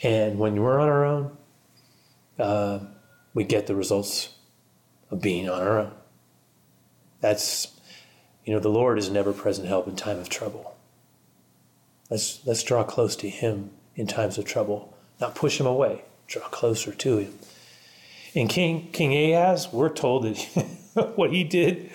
And 0.01 0.39
when 0.39 0.56
we're 0.56 0.80
on 0.80 0.88
our 0.88 1.06
own, 1.06 1.38
uh, 2.38 2.80
we 3.34 3.44
get 3.44 3.68
the 3.68 3.75
results 3.75 4.30
of 5.12 5.22
being 5.22 5.50
on 5.50 5.62
our 5.62 5.80
own. 5.80 5.92
That's, 7.22 7.80
you 8.46 8.54
know, 8.54 8.60
the 8.60 8.70
Lord 8.70 8.98
is 8.98 9.10
never 9.10 9.34
present 9.34 9.68
help 9.68 9.88
in 9.88 9.96
time 9.96 10.20
of 10.20 10.30
trouble. 10.30 10.78
Let's, 12.10 12.46
let's 12.46 12.63
draw 12.63 12.84
close 12.84 13.16
to 13.18 13.30
Him 13.30 13.72
in 13.96 14.08
times 14.08 14.38
of 14.38 14.46
trouble, 14.46 14.96
not 15.20 15.36
push 15.36 15.60
Him 15.60 15.68
away, 15.68 16.06
draw 16.29 16.48
closer 16.48 16.93
to 16.93 17.17
Him. 17.17 17.39
In 18.33 18.48
King, 18.48 18.89
King 18.91 19.33
Ahaz, 19.33 19.74
we're 19.74 19.89
told 19.89 20.24
that 20.24 20.38
what 21.15 21.31
he 21.31 21.43
did 21.43 21.91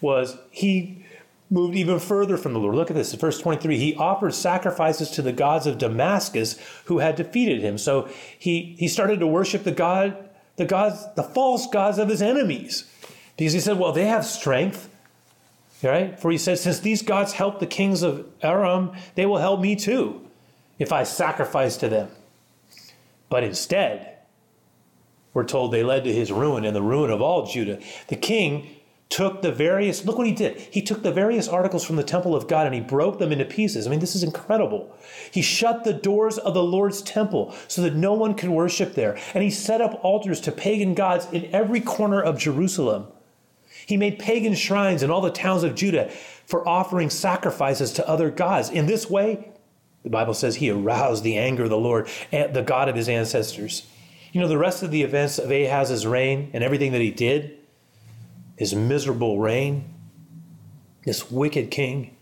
was 0.00 0.36
he 0.50 1.04
moved 1.50 1.76
even 1.76 1.98
further 1.98 2.36
from 2.36 2.54
the 2.54 2.58
Lord. 2.58 2.74
Look 2.74 2.90
at 2.90 2.96
this, 2.96 3.12
verse 3.14 3.38
23. 3.38 3.78
He 3.78 3.94
offered 3.94 4.34
sacrifices 4.34 5.10
to 5.12 5.22
the 5.22 5.32
gods 5.32 5.66
of 5.66 5.78
Damascus 5.78 6.58
who 6.86 6.98
had 6.98 7.16
defeated 7.16 7.60
him. 7.60 7.78
So 7.78 8.08
he, 8.38 8.74
he 8.78 8.88
started 8.88 9.20
to 9.20 9.26
worship 9.26 9.64
the 9.64 9.72
God, 9.72 10.30
the 10.56 10.64
gods, 10.64 11.04
the 11.16 11.22
false 11.22 11.66
gods 11.68 11.98
of 11.98 12.08
his 12.08 12.22
enemies. 12.22 12.90
Because 13.36 13.52
he 13.52 13.60
said, 13.60 13.78
Well, 13.78 13.92
they 13.92 14.06
have 14.06 14.24
strength. 14.24 14.88
Right? 15.82 16.18
For 16.18 16.30
he 16.30 16.38
says, 16.38 16.62
Since 16.62 16.80
these 16.80 17.02
gods 17.02 17.34
help 17.34 17.60
the 17.60 17.66
kings 17.66 18.02
of 18.02 18.26
Aram, 18.42 18.92
they 19.16 19.26
will 19.26 19.38
help 19.38 19.60
me 19.60 19.76
too, 19.76 20.26
if 20.78 20.92
I 20.92 21.02
sacrifice 21.02 21.76
to 21.78 21.88
them. 21.88 22.08
But 23.28 23.44
instead, 23.44 24.18
we're 25.32 25.44
told 25.44 25.72
they 25.72 25.82
led 25.82 26.04
to 26.04 26.12
his 26.12 26.30
ruin 26.30 26.64
and 26.64 26.74
the 26.74 26.82
ruin 26.82 27.10
of 27.10 27.20
all 27.20 27.46
Judah. 27.46 27.80
The 28.08 28.16
king 28.16 28.68
took 29.08 29.42
the 29.42 29.52
various, 29.52 30.04
look 30.04 30.18
what 30.18 30.26
he 30.26 30.32
did. 30.32 30.56
He 30.58 30.82
took 30.82 31.02
the 31.02 31.12
various 31.12 31.46
articles 31.46 31.84
from 31.84 31.96
the 31.96 32.02
temple 32.02 32.34
of 32.34 32.48
God 32.48 32.66
and 32.66 32.74
he 32.74 32.80
broke 32.80 33.18
them 33.18 33.32
into 33.32 33.44
pieces. 33.44 33.86
I 33.86 33.90
mean, 33.90 34.00
this 34.00 34.16
is 34.16 34.22
incredible. 34.22 34.96
He 35.30 35.42
shut 35.42 35.84
the 35.84 35.92
doors 35.92 36.38
of 36.38 36.54
the 36.54 36.62
Lord's 36.62 37.02
temple 37.02 37.54
so 37.68 37.82
that 37.82 37.94
no 37.94 38.12
one 38.14 38.34
could 38.34 38.50
worship 38.50 38.94
there. 38.94 39.18
And 39.34 39.44
he 39.44 39.50
set 39.50 39.80
up 39.80 40.00
altars 40.02 40.40
to 40.42 40.52
pagan 40.52 40.94
gods 40.94 41.28
in 41.32 41.48
every 41.54 41.80
corner 41.80 42.20
of 42.22 42.38
Jerusalem. 42.38 43.06
He 43.86 43.96
made 43.96 44.18
pagan 44.18 44.54
shrines 44.54 45.02
in 45.02 45.10
all 45.10 45.20
the 45.20 45.30
towns 45.30 45.62
of 45.62 45.74
Judah 45.74 46.08
for 46.46 46.66
offering 46.66 47.10
sacrifices 47.10 47.92
to 47.92 48.08
other 48.08 48.30
gods. 48.30 48.70
In 48.70 48.86
this 48.86 49.10
way, 49.10 49.52
the 50.04 50.10
Bible 50.10 50.34
says 50.34 50.56
he 50.56 50.70
aroused 50.70 51.24
the 51.24 51.38
anger 51.38 51.64
of 51.64 51.70
the 51.70 51.76
Lord, 51.78 52.08
the 52.30 52.62
God 52.64 52.88
of 52.88 52.94
his 52.94 53.08
ancestors. 53.08 53.86
You 54.32 54.40
know, 54.40 54.48
the 54.48 54.58
rest 54.58 54.82
of 54.82 54.90
the 54.90 55.02
events 55.02 55.38
of 55.38 55.50
Ahaz's 55.50 56.06
reign 56.06 56.50
and 56.52 56.62
everything 56.62 56.92
that 56.92 57.00
he 57.00 57.10
did, 57.10 57.58
his 58.56 58.74
miserable 58.74 59.38
reign, 59.38 59.92
this 61.04 61.30
wicked 61.30 61.70
king, 61.70 62.16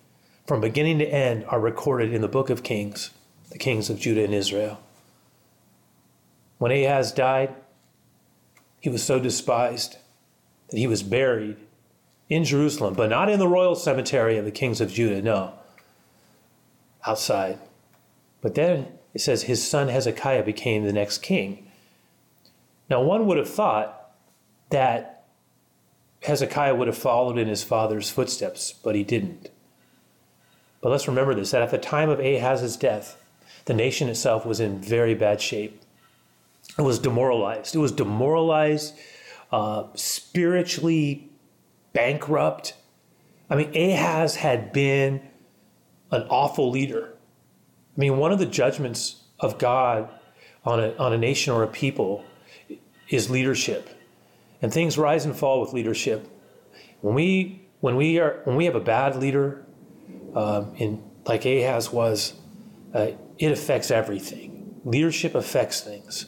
from 0.46 0.60
beginning 0.60 0.98
to 1.00 1.06
end, 1.06 1.44
are 1.48 1.60
recorded 1.60 2.12
in 2.12 2.20
the 2.20 2.28
book 2.28 2.50
of 2.50 2.62
Kings, 2.62 3.10
the 3.50 3.58
kings 3.58 3.90
of 3.90 3.98
Judah 3.98 4.24
and 4.24 4.34
Israel. 4.34 4.80
When 6.58 6.70
Ahaz 6.70 7.12
died, 7.12 7.54
he 8.80 8.88
was 8.88 9.02
so 9.02 9.18
despised 9.18 9.96
that 10.70 10.78
he 10.78 10.86
was 10.86 11.02
buried 11.02 11.56
in 12.28 12.44
Jerusalem, 12.44 12.94
but 12.94 13.10
not 13.10 13.28
in 13.28 13.38
the 13.38 13.48
royal 13.48 13.74
cemetery 13.74 14.36
of 14.38 14.44
the 14.44 14.50
kings 14.50 14.80
of 14.80 14.92
Judah, 14.92 15.20
no, 15.20 15.54
outside. 17.06 17.58
But 18.42 18.54
then 18.54 18.88
it 19.14 19.20
says 19.20 19.44
his 19.44 19.66
son 19.66 19.88
Hezekiah 19.88 20.42
became 20.42 20.84
the 20.84 20.92
next 20.92 21.18
king. 21.18 21.70
Now, 22.90 23.00
one 23.00 23.26
would 23.26 23.38
have 23.38 23.48
thought 23.48 24.10
that 24.68 25.24
Hezekiah 26.22 26.74
would 26.74 26.88
have 26.88 26.98
followed 26.98 27.38
in 27.38 27.48
his 27.48 27.62
father's 27.62 28.10
footsteps, 28.10 28.72
but 28.72 28.94
he 28.94 29.02
didn't. 29.02 29.48
But 30.82 30.90
let's 30.90 31.08
remember 31.08 31.34
this 31.34 31.52
that 31.52 31.62
at 31.62 31.70
the 31.70 31.78
time 31.78 32.10
of 32.10 32.20
Ahaz's 32.20 32.76
death, 32.76 33.16
the 33.64 33.74
nation 33.74 34.08
itself 34.08 34.44
was 34.44 34.60
in 34.60 34.80
very 34.80 35.14
bad 35.14 35.40
shape. 35.40 35.80
It 36.78 36.82
was 36.82 36.98
demoralized. 36.98 37.74
It 37.74 37.78
was 37.78 37.92
demoralized, 37.92 38.94
uh, 39.52 39.84
spiritually 39.94 41.30
bankrupt. 41.92 42.74
I 43.48 43.56
mean, 43.56 43.76
Ahaz 43.76 44.36
had 44.36 44.72
been 44.72 45.22
an 46.10 46.22
awful 46.28 46.70
leader. 46.70 47.11
I 47.96 48.00
mean, 48.00 48.16
one 48.16 48.32
of 48.32 48.38
the 48.38 48.46
judgments 48.46 49.22
of 49.38 49.58
God 49.58 50.08
on 50.64 50.80
a, 50.80 50.94
on 50.96 51.12
a 51.12 51.18
nation 51.18 51.52
or 51.52 51.62
a 51.62 51.68
people 51.68 52.24
is 53.08 53.28
leadership. 53.28 53.88
And 54.62 54.72
things 54.72 54.96
rise 54.96 55.24
and 55.24 55.36
fall 55.36 55.60
with 55.60 55.72
leadership. 55.72 56.28
When 57.00 57.14
we 57.14 57.68
when 57.80 57.96
we 57.96 58.20
are 58.20 58.40
when 58.44 58.54
we 58.56 58.64
have 58.66 58.76
a 58.76 58.80
bad 58.80 59.16
leader, 59.16 59.66
um, 60.34 60.72
in 60.76 61.02
like 61.26 61.44
Ahaz 61.44 61.92
was, 61.92 62.34
uh, 62.94 63.08
it 63.38 63.50
affects 63.50 63.90
everything. 63.90 64.80
Leadership 64.84 65.34
affects 65.34 65.80
things. 65.80 66.26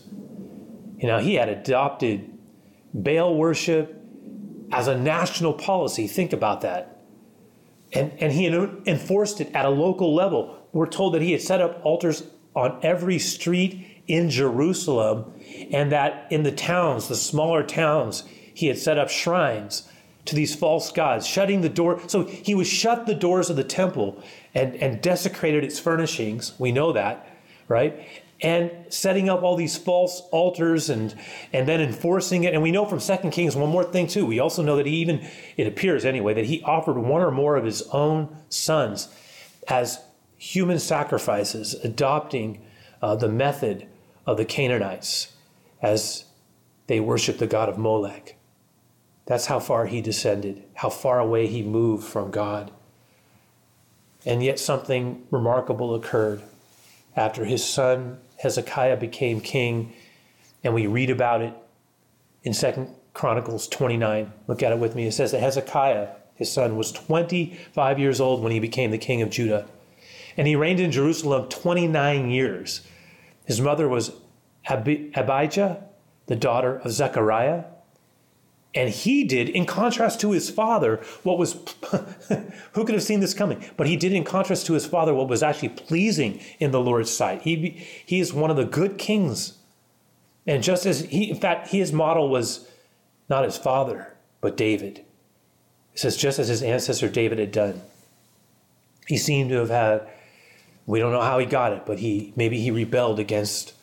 You 0.99 1.09
know, 1.09 1.19
he 1.19 1.35
had 1.35 1.49
adopted 1.49 2.31
Baal 2.93 3.37
worship 3.37 4.01
as 4.73 4.89
a 4.89 4.97
national 4.97 5.53
policy. 5.53 6.07
Think 6.07 6.33
about 6.33 6.61
that. 6.63 7.03
And, 7.93 8.13
and 8.21 8.33
he 8.33 8.47
enforced 8.47 9.41
it 9.41 9.55
at 9.55 9.65
a 9.65 9.71
local 9.71 10.15
level. 10.15 10.59
We're 10.75 10.87
told 10.87 11.15
that 11.15 11.23
he 11.23 11.33
had 11.33 11.41
set 11.41 11.61
up 11.61 11.81
altars 11.85 12.25
on 12.55 12.81
every 12.83 13.19
street 13.19 14.03
in 14.07 14.29
Jerusalem, 14.29 15.33
and 15.71 15.93
that 15.93 16.27
in 16.31 16.43
the 16.43 16.53
towns, 16.53 17.09
the 17.09 17.15
smaller 17.15 17.63
towns, 17.63 18.25
he 18.53 18.67
had 18.67 18.77
set 18.77 18.99
up 18.99 19.09
shrines 19.09 19.89
to 20.27 20.35
these 20.35 20.55
false 20.55 20.91
gods, 20.91 21.27
shutting 21.27 21.61
the 21.61 21.69
door. 21.69 22.01
So 22.09 22.25
he 22.25 22.55
would 22.55 22.67
shut 22.67 23.07
the 23.07 23.15
doors 23.15 23.51
of 23.51 23.57
the 23.57 23.65
temple 23.65 24.23
and, 24.53 24.75
and 24.77 25.01
desecrated 25.01 25.65
its 25.65 25.79
furnishings. 25.79 26.55
We 26.59 26.73
know 26.73 26.93
that, 26.93 27.29
right? 27.69 28.09
And 28.41 28.71
setting 28.89 29.29
up 29.29 29.43
all 29.43 29.57
these 29.57 29.77
false 29.77 30.23
altars 30.33 30.91
and 30.91 31.15
and 31.53 31.69
then 31.69 31.81
enforcing 31.81 32.45
it. 32.45 32.53
And 32.53 32.63
we 32.63 32.73
know 32.73 32.85
from 32.85 33.01
Second 33.01 33.31
Kings 33.31 33.55
one 33.55 33.71
more 33.71 33.85
thing 33.85 34.07
too. 34.07 34.27
We 34.27 34.41
also 34.41 34.63
know 34.63 34.77
that 34.77 34.87
he 34.87 34.97
even, 34.97 35.27
it 35.57 35.67
appears 35.67 36.05
anyway, 36.05 36.35
that 36.35 36.47
he 36.47 36.63
offered 36.63 36.99
one 36.99 37.23
or 37.23 37.31
more 37.31 37.57
of 37.57 37.65
his 37.65 37.83
own 37.93 38.37
sons 38.49 39.09
as 39.69 40.01
human 40.37 40.79
sacrifices, 40.79 41.75
adopting 41.85 42.61
uh, 43.03 43.15
the 43.15 43.29
method 43.29 43.87
of 44.27 44.37
the 44.37 44.45
Canaanites 44.45 45.33
as 45.83 46.25
they 46.87 47.01
worshiped 47.01 47.39
the 47.39 47.47
god 47.47 47.69
of 47.69 47.79
Molech. 47.79 48.37
That's 49.27 49.47
how 49.47 49.59
far 49.59 49.87
he 49.87 50.01
descended, 50.01 50.63
how 50.75 50.91
far 50.91 51.19
away 51.19 51.47
he 51.47 51.63
moved 51.63 52.05
from 52.05 52.31
God. 52.31 52.71
And 54.27 54.43
yet 54.43 54.59
something 54.59 55.27
remarkable 55.31 55.95
occurred 55.95 56.43
after 57.17 57.45
his 57.45 57.65
son 57.65 58.19
Hezekiah 58.45 58.99
became 58.99 59.41
king, 59.41 59.95
and 60.63 60.75
we 60.75 60.87
read 60.87 61.11
about 61.11 61.41
it 61.41 61.55
in 62.43 62.53
Second 62.53 62.95
Chronicles 63.15 63.69
29. 63.69 64.33
Look 64.47 64.63
at 64.63 64.73
it 64.73 64.79
with 64.79 64.95
me. 64.95 65.07
It 65.07 65.13
says 65.13 65.33
that 65.33 65.41
Hezekiah, 65.41 66.09
his 66.35 66.53
son, 66.53 66.77
was 66.77 66.93
25 66.93 67.99
years 67.99 68.21
old 68.21 68.43
when 68.43 68.53
he 68.53 68.61
became 68.61 68.91
the 68.91 68.99
king 68.99 69.23
of 69.23 69.31
Judah. 69.31 69.67
And 70.37 70.47
he 70.47 70.57
reigned 70.57 70.81
in 70.81 70.91
Jerusalem 70.91 71.49
29 71.49 72.31
years. 72.31 72.83
His 73.45 73.61
mother 73.61 73.89
was 73.89 74.13
Abijah, 74.69 75.85
the 76.27 76.37
daughter 76.37 76.79
of 76.79 76.91
Zechariah. 76.91 77.65
And 78.75 78.91
he 78.91 79.23
did, 79.23 79.49
in 79.49 79.67
contrast 79.67 80.21
to 80.23 80.33
his 80.33 80.51
father, 80.51 81.01
what 81.23 81.39
was, 81.39 81.53
who 82.73 82.85
could 82.85 82.95
have 82.95 83.05
seen 83.05 83.21
this 83.21 83.35
coming? 83.35 83.65
But 83.77 83.87
he 83.87 83.97
did, 83.97 84.13
in 84.13 84.25
contrast 84.25 84.67
to 84.67 84.73
his 84.73 84.85
father, 84.85 85.15
what 85.15 85.29
was 85.29 85.45
actually 85.45 85.69
pleasing 85.69 86.41
in 86.59 86.73
the 86.73 86.81
Lord's 86.81 87.11
sight. 87.11 87.43
He, 87.43 87.87
he 88.05 88.19
is 88.19 88.33
one 88.33 88.51
of 88.51 88.57
the 88.57 88.65
good 88.65 88.99
kings. 88.99 89.59
And 90.47 90.63
just 90.63 90.87
as 90.87 91.03
he, 91.03 91.31
in 91.31 91.37
fact, 91.37 91.69
his 91.69 91.93
model 91.93 92.29
was 92.29 92.69
not 93.29 93.45
his 93.45 93.57
father, 93.57 94.13
but 94.41 94.57
David. 94.57 95.05
It 95.93 96.01
says, 96.01 96.17
just 96.17 96.41
as 96.41 96.49
his 96.49 96.63
ancestor 96.63 97.09
David 97.09 97.39
had 97.39 97.53
done. 97.53 97.81
He 99.07 99.17
seemed 99.17 99.51
to 99.51 99.57
have 99.57 99.71
had 99.71 100.09
we 100.87 100.99
don't 100.99 101.13
know 101.13 101.21
how 101.21 101.39
he 101.39 101.47
got 101.47 101.73
it, 101.73 101.87
but 101.87 101.99
he 101.99 102.33
maybe 102.37 102.61
he 102.61 102.71
rebelled 102.71 103.19
against 103.19 103.75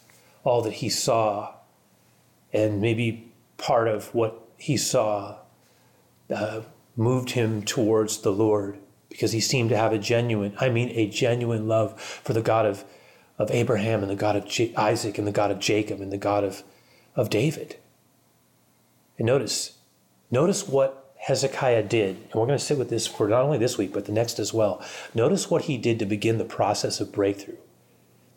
all 0.44 0.62
that 0.62 0.74
he 0.74 0.90
saw, 0.90 1.54
and 2.54 2.82
maybe 2.82 3.32
part 3.58 3.88
of 3.88 4.14
what 4.14 4.48
he 4.58 4.78
saw 4.78 5.38
uh, 6.34 6.62
moved 6.96 7.32
him 7.32 7.64
towards 7.64 8.20
the 8.20 8.32
Lord 8.32 8.78
because 9.10 9.34
he 9.34 9.42
seemed 9.42 9.70
to 9.70 9.78
have 9.78 9.92
a 9.92 10.00
genuine, 10.00 10.56
I 10.60 10.70
mean, 10.70 10.90
a 10.92 11.08
genuine 11.08 11.68
love 11.68 12.00
for 12.00 12.32
the 12.34 12.42
God 12.42 12.66
of, 12.66 12.86
of 13.38 13.52
Abraham 13.52 14.02
and 14.02 14.10
the 14.10 14.16
God 14.16 14.38
of 14.38 14.48
J- 14.48 14.74
Isaac 14.76 15.18
and 15.18 15.28
the 15.28 15.34
God 15.34 15.52
of 15.52 15.60
Jacob 15.60 16.00
and 16.00 16.12
the 16.12 16.18
God 16.18 16.46
of, 16.46 16.64
of 17.16 17.30
David. 17.30 17.76
And 19.18 19.28
notice, 19.28 19.78
notice 20.32 20.68
what 20.68 21.01
Hezekiah 21.22 21.84
did, 21.84 22.16
and 22.16 22.34
we're 22.34 22.48
going 22.48 22.58
to 22.58 22.66
sit 22.66 22.80
with 22.80 22.90
this 22.90 23.06
for 23.06 23.28
not 23.28 23.44
only 23.44 23.60
this 23.60 23.78
week, 23.78 23.94
but 23.94 24.06
the 24.06 24.12
next 24.12 24.40
as 24.40 24.54
well. 24.54 24.84
Notice 25.14 25.52
what 25.52 25.64
he 25.64 25.78
did 25.78 26.00
to 26.00 26.06
begin 26.06 26.40
the 26.40 26.46
process 26.46 27.00
of 27.00 27.12
breakthrough. 27.12 27.58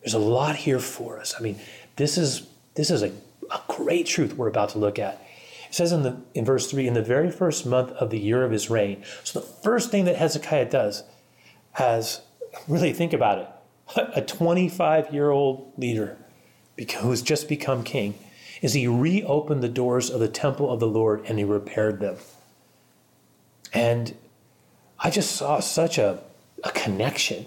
There's 0.03 0.13
a 0.13 0.19
lot 0.19 0.57
here 0.57 0.79
for 0.79 1.19
us. 1.19 1.35
I 1.39 1.43
mean, 1.43 1.59
this 1.97 2.19
is 2.19 2.47
this 2.75 2.91
is 2.91 3.03
a, 3.03 3.11
a 3.51 3.61
great 3.69 4.07
truth 4.07 4.37
we're 4.37 4.49
about 4.49 4.69
to 4.71 4.79
look 4.79 4.99
at. 4.99 5.15
It 5.67 5.75
says 5.75 5.93
in 5.93 6.03
the 6.03 6.21
in 6.35 6.45
verse 6.45 6.71
3, 6.71 6.87
in 6.87 6.93
the 6.93 7.03
very 7.03 7.31
first 7.31 7.65
month 7.65 7.91
of 7.93 8.11
the 8.11 8.19
year 8.19 8.45
of 8.45 8.51
his 8.51 8.69
reign. 8.69 9.03
So 9.23 9.41
the 9.41 9.47
first 9.47 9.91
thing 9.91 10.05
that 10.05 10.17
Hezekiah 10.17 10.69
does 10.69 11.05
has 11.73 12.21
really 12.69 12.93
think 12.93 13.15
about 13.15 13.39
it, 13.39 14.13
a 14.15 14.21
25 14.21 15.15
year 15.15 15.31
old 15.31 15.73
leader 15.79 16.19
who's 16.99 17.23
just 17.23 17.49
become 17.49 17.83
king, 17.83 18.19
is 18.61 18.75
he 18.75 18.87
reopened 18.87 19.63
the 19.63 19.69
doors 19.71 20.11
of 20.11 20.21
the 20.21 20.29
temple 20.29 20.71
of 20.71 20.81
the 20.81 20.87
Lord 20.87 21.25
and 21.27 21.39
he 21.39 21.45
repaired 21.45 22.01
them. 22.01 22.17
And 23.75 24.17
I 24.99 25.11
just 25.11 25.33
saw 25.33 25.61
such 25.61 25.99
a, 25.99 26.23
a 26.63 26.71
connection 26.71 27.47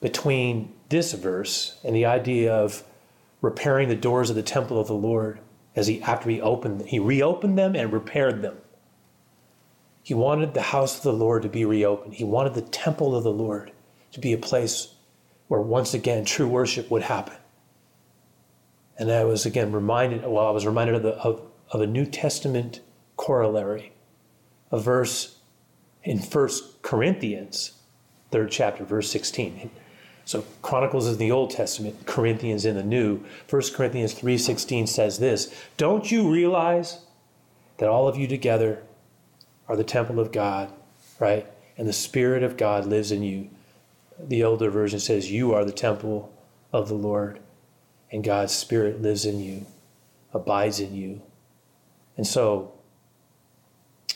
between 0.00 0.72
this 0.90 1.14
verse 1.14 1.80
and 1.82 1.96
the 1.96 2.04
idea 2.04 2.54
of 2.54 2.84
repairing 3.40 3.88
the 3.88 3.96
doors 3.96 4.30
of 4.30 4.36
the 4.36 4.42
temple 4.42 4.78
of 4.78 4.86
the 4.86 4.94
Lord 4.94 5.40
as 5.74 5.86
he 5.86 6.00
after 6.02 6.30
he 6.30 6.40
opened 6.40 6.82
he 6.82 6.98
reopened 6.98 7.58
them 7.58 7.74
and 7.74 7.92
repaired 7.92 8.42
them. 8.42 8.56
He 10.02 10.12
wanted 10.12 10.52
the 10.52 10.60
house 10.60 10.98
of 10.98 11.02
the 11.02 11.12
Lord 11.12 11.42
to 11.42 11.48
be 11.48 11.64
reopened. 11.64 12.14
He 12.14 12.24
wanted 12.24 12.52
the 12.52 12.60
temple 12.60 13.16
of 13.16 13.24
the 13.24 13.32
Lord 13.32 13.72
to 14.12 14.20
be 14.20 14.34
a 14.34 14.38
place 14.38 14.94
where 15.48 15.60
once 15.60 15.94
again 15.94 16.26
true 16.26 16.46
worship 16.46 16.90
would 16.90 17.02
happen. 17.02 17.36
And 18.98 19.10
I 19.10 19.24
was 19.24 19.46
again 19.46 19.72
reminded, 19.72 20.22
well, 20.26 20.46
I 20.46 20.50
was 20.50 20.66
reminded 20.66 20.96
of, 20.96 21.02
the, 21.02 21.14
of, 21.16 21.40
of 21.70 21.80
a 21.80 21.86
New 21.86 22.04
Testament 22.04 22.80
corollary, 23.16 23.93
a 24.74 24.78
verse 24.80 25.38
in 26.02 26.18
First 26.18 26.82
Corinthians, 26.82 27.74
third 28.32 28.50
chapter, 28.50 28.82
verse 28.84 29.08
16. 29.08 29.70
So 30.24 30.44
Chronicles 30.62 31.06
is 31.06 31.12
in 31.12 31.18
the 31.20 31.30
Old 31.30 31.52
Testament, 31.52 32.06
Corinthians 32.06 32.66
in 32.66 32.74
the 32.74 32.82
New. 32.82 33.20
1 33.48 33.72
Corinthians 33.72 34.14
3:16 34.14 34.88
says 34.88 35.20
this, 35.20 35.54
"Don't 35.76 36.10
you 36.10 36.28
realize 36.28 36.98
that 37.76 37.88
all 37.88 38.08
of 38.08 38.16
you 38.16 38.26
together 38.26 38.82
are 39.68 39.76
the 39.76 39.84
temple 39.84 40.18
of 40.18 40.32
God, 40.32 40.72
right? 41.20 41.46
And 41.78 41.86
the 41.86 41.92
spirit 41.92 42.42
of 42.42 42.56
God 42.56 42.84
lives 42.84 43.12
in 43.12 43.22
you." 43.22 43.50
The 44.18 44.42
older 44.42 44.70
version 44.70 44.98
says, 44.98 45.30
"You 45.30 45.54
are 45.54 45.64
the 45.64 45.70
temple 45.70 46.32
of 46.72 46.88
the 46.88 46.94
Lord, 46.94 47.38
and 48.10 48.24
God's 48.24 48.52
spirit 48.52 49.00
lives 49.00 49.24
in 49.24 49.38
you, 49.38 49.66
abides 50.32 50.80
in 50.80 50.96
you." 50.96 51.22
And 52.16 52.26
so 52.26 52.72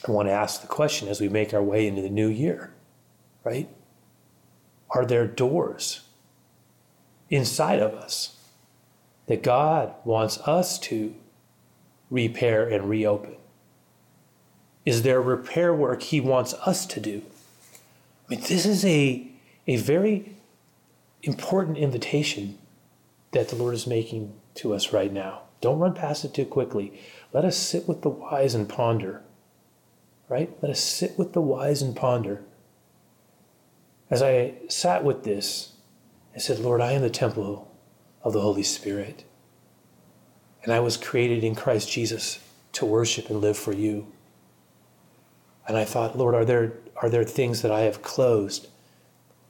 I 0.07 0.11
want 0.11 0.27
to 0.27 0.33
ask 0.33 0.61
the 0.61 0.67
question 0.67 1.07
as 1.07 1.19
we 1.19 1.29
make 1.29 1.53
our 1.53 1.63
way 1.63 1.87
into 1.87 2.01
the 2.01 2.09
new 2.09 2.27
year, 2.27 2.73
right? 3.43 3.69
Are 4.91 5.05
there 5.05 5.27
doors 5.27 6.01
inside 7.29 7.79
of 7.79 7.93
us 7.93 8.37
that 9.27 9.43
God 9.43 9.93
wants 10.03 10.39
us 10.39 10.79
to 10.79 11.13
repair 12.09 12.67
and 12.67 12.89
reopen? 12.89 13.35
Is 14.85 15.03
there 15.03 15.21
repair 15.21 15.73
work 15.73 16.01
He 16.01 16.19
wants 16.19 16.53
us 16.65 16.85
to 16.87 16.99
do? 16.99 17.21
I 18.25 18.35
mean, 18.35 18.41
this 18.41 18.65
is 18.65 18.85
a, 18.85 19.27
a 19.67 19.75
very 19.75 20.35
important 21.23 21.77
invitation 21.77 22.57
that 23.31 23.49
the 23.49 23.55
Lord 23.55 23.75
is 23.75 23.85
making 23.85 24.33
to 24.55 24.73
us 24.73 24.93
right 24.93 25.11
now. 25.11 25.41
Don't 25.61 25.79
run 25.79 25.93
past 25.93 26.25
it 26.25 26.33
too 26.33 26.45
quickly. 26.45 26.99
Let 27.33 27.45
us 27.45 27.57
sit 27.57 27.87
with 27.87 28.01
the 28.01 28.09
wise 28.09 28.55
and 28.55 28.67
ponder. 28.67 29.21
Right? 30.29 30.55
Let 30.61 30.71
us 30.71 30.79
sit 30.79 31.17
with 31.17 31.33
the 31.33 31.41
wise 31.41 31.81
and 31.81 31.95
ponder. 31.95 32.43
As 34.09 34.21
I 34.21 34.53
sat 34.69 35.03
with 35.03 35.23
this, 35.23 35.73
I 36.35 36.37
said, 36.37 36.59
Lord, 36.59 36.81
I 36.81 36.93
am 36.93 37.01
the 37.01 37.09
temple 37.09 37.75
of 38.23 38.33
the 38.33 38.41
Holy 38.41 38.63
Spirit. 38.63 39.23
And 40.63 40.71
I 40.71 40.79
was 40.79 40.97
created 40.97 41.43
in 41.43 41.55
Christ 41.55 41.91
Jesus 41.91 42.39
to 42.73 42.85
worship 42.85 43.29
and 43.29 43.41
live 43.41 43.57
for 43.57 43.73
you. 43.73 44.07
And 45.67 45.77
I 45.77 45.85
thought, 45.85 46.17
Lord, 46.17 46.35
are 46.35 46.45
there, 46.45 46.73
are 46.97 47.09
there 47.09 47.23
things 47.23 47.61
that 47.61 47.71
I 47.71 47.81
have 47.81 48.01
closed? 48.01 48.67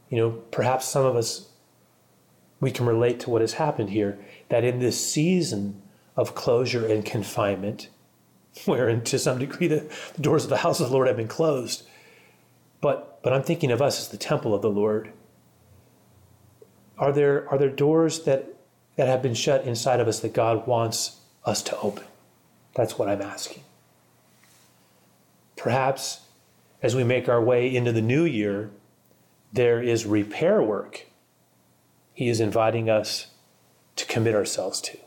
You 0.09 0.17
know, 0.17 0.31
perhaps 0.51 0.85
some 0.85 1.05
of 1.05 1.15
us, 1.15 1.49
we 2.59 2.71
can 2.71 2.85
relate 2.85 3.19
to 3.21 3.29
what 3.29 3.41
has 3.41 3.53
happened 3.53 3.89
here, 3.89 4.19
that 4.49 4.63
in 4.63 4.79
this 4.79 5.03
season 5.03 5.81
of 6.15 6.35
closure 6.35 6.85
and 6.85 7.05
confinement, 7.05 7.89
wherein 8.65 9.03
to 9.05 9.19
some 9.19 9.39
degree 9.39 9.67
the, 9.67 9.91
the 10.15 10.21
doors 10.21 10.43
of 10.43 10.49
the 10.49 10.57
house 10.57 10.79
of 10.79 10.87
the 10.87 10.93
Lord 10.93 11.07
have 11.07 11.17
been 11.17 11.27
closed, 11.27 11.83
but, 12.81 13.21
but 13.23 13.33
I'm 13.33 13.43
thinking 13.43 13.71
of 13.71 13.81
us 13.81 13.99
as 13.99 14.07
the 14.09 14.17
temple 14.17 14.53
of 14.53 14.61
the 14.61 14.69
Lord. 14.69 15.11
Are 16.97 17.11
there, 17.11 17.47
are 17.49 17.57
there 17.57 17.69
doors 17.69 18.23
that, 18.23 18.53
that 18.95 19.07
have 19.07 19.21
been 19.21 19.33
shut 19.33 19.65
inside 19.65 19.99
of 19.99 20.07
us 20.07 20.19
that 20.19 20.33
God 20.33 20.67
wants 20.67 21.17
us 21.45 21.61
to 21.63 21.77
open? 21.79 22.03
That's 22.75 22.97
what 22.97 23.09
I'm 23.09 23.21
asking. 23.21 23.63
Perhaps 25.55 26.21
as 26.81 26.95
we 26.95 27.03
make 27.03 27.27
our 27.27 27.41
way 27.41 27.73
into 27.73 27.91
the 27.91 28.01
new 28.01 28.23
year, 28.23 28.71
there 29.51 29.81
is 29.81 30.05
repair 30.05 30.61
work 30.61 31.07
He 32.13 32.29
is 32.29 32.39
inviting 32.39 32.89
us 32.89 33.27
to 33.95 34.05
commit 34.05 34.35
ourselves 34.35 34.79
to. 34.81 34.97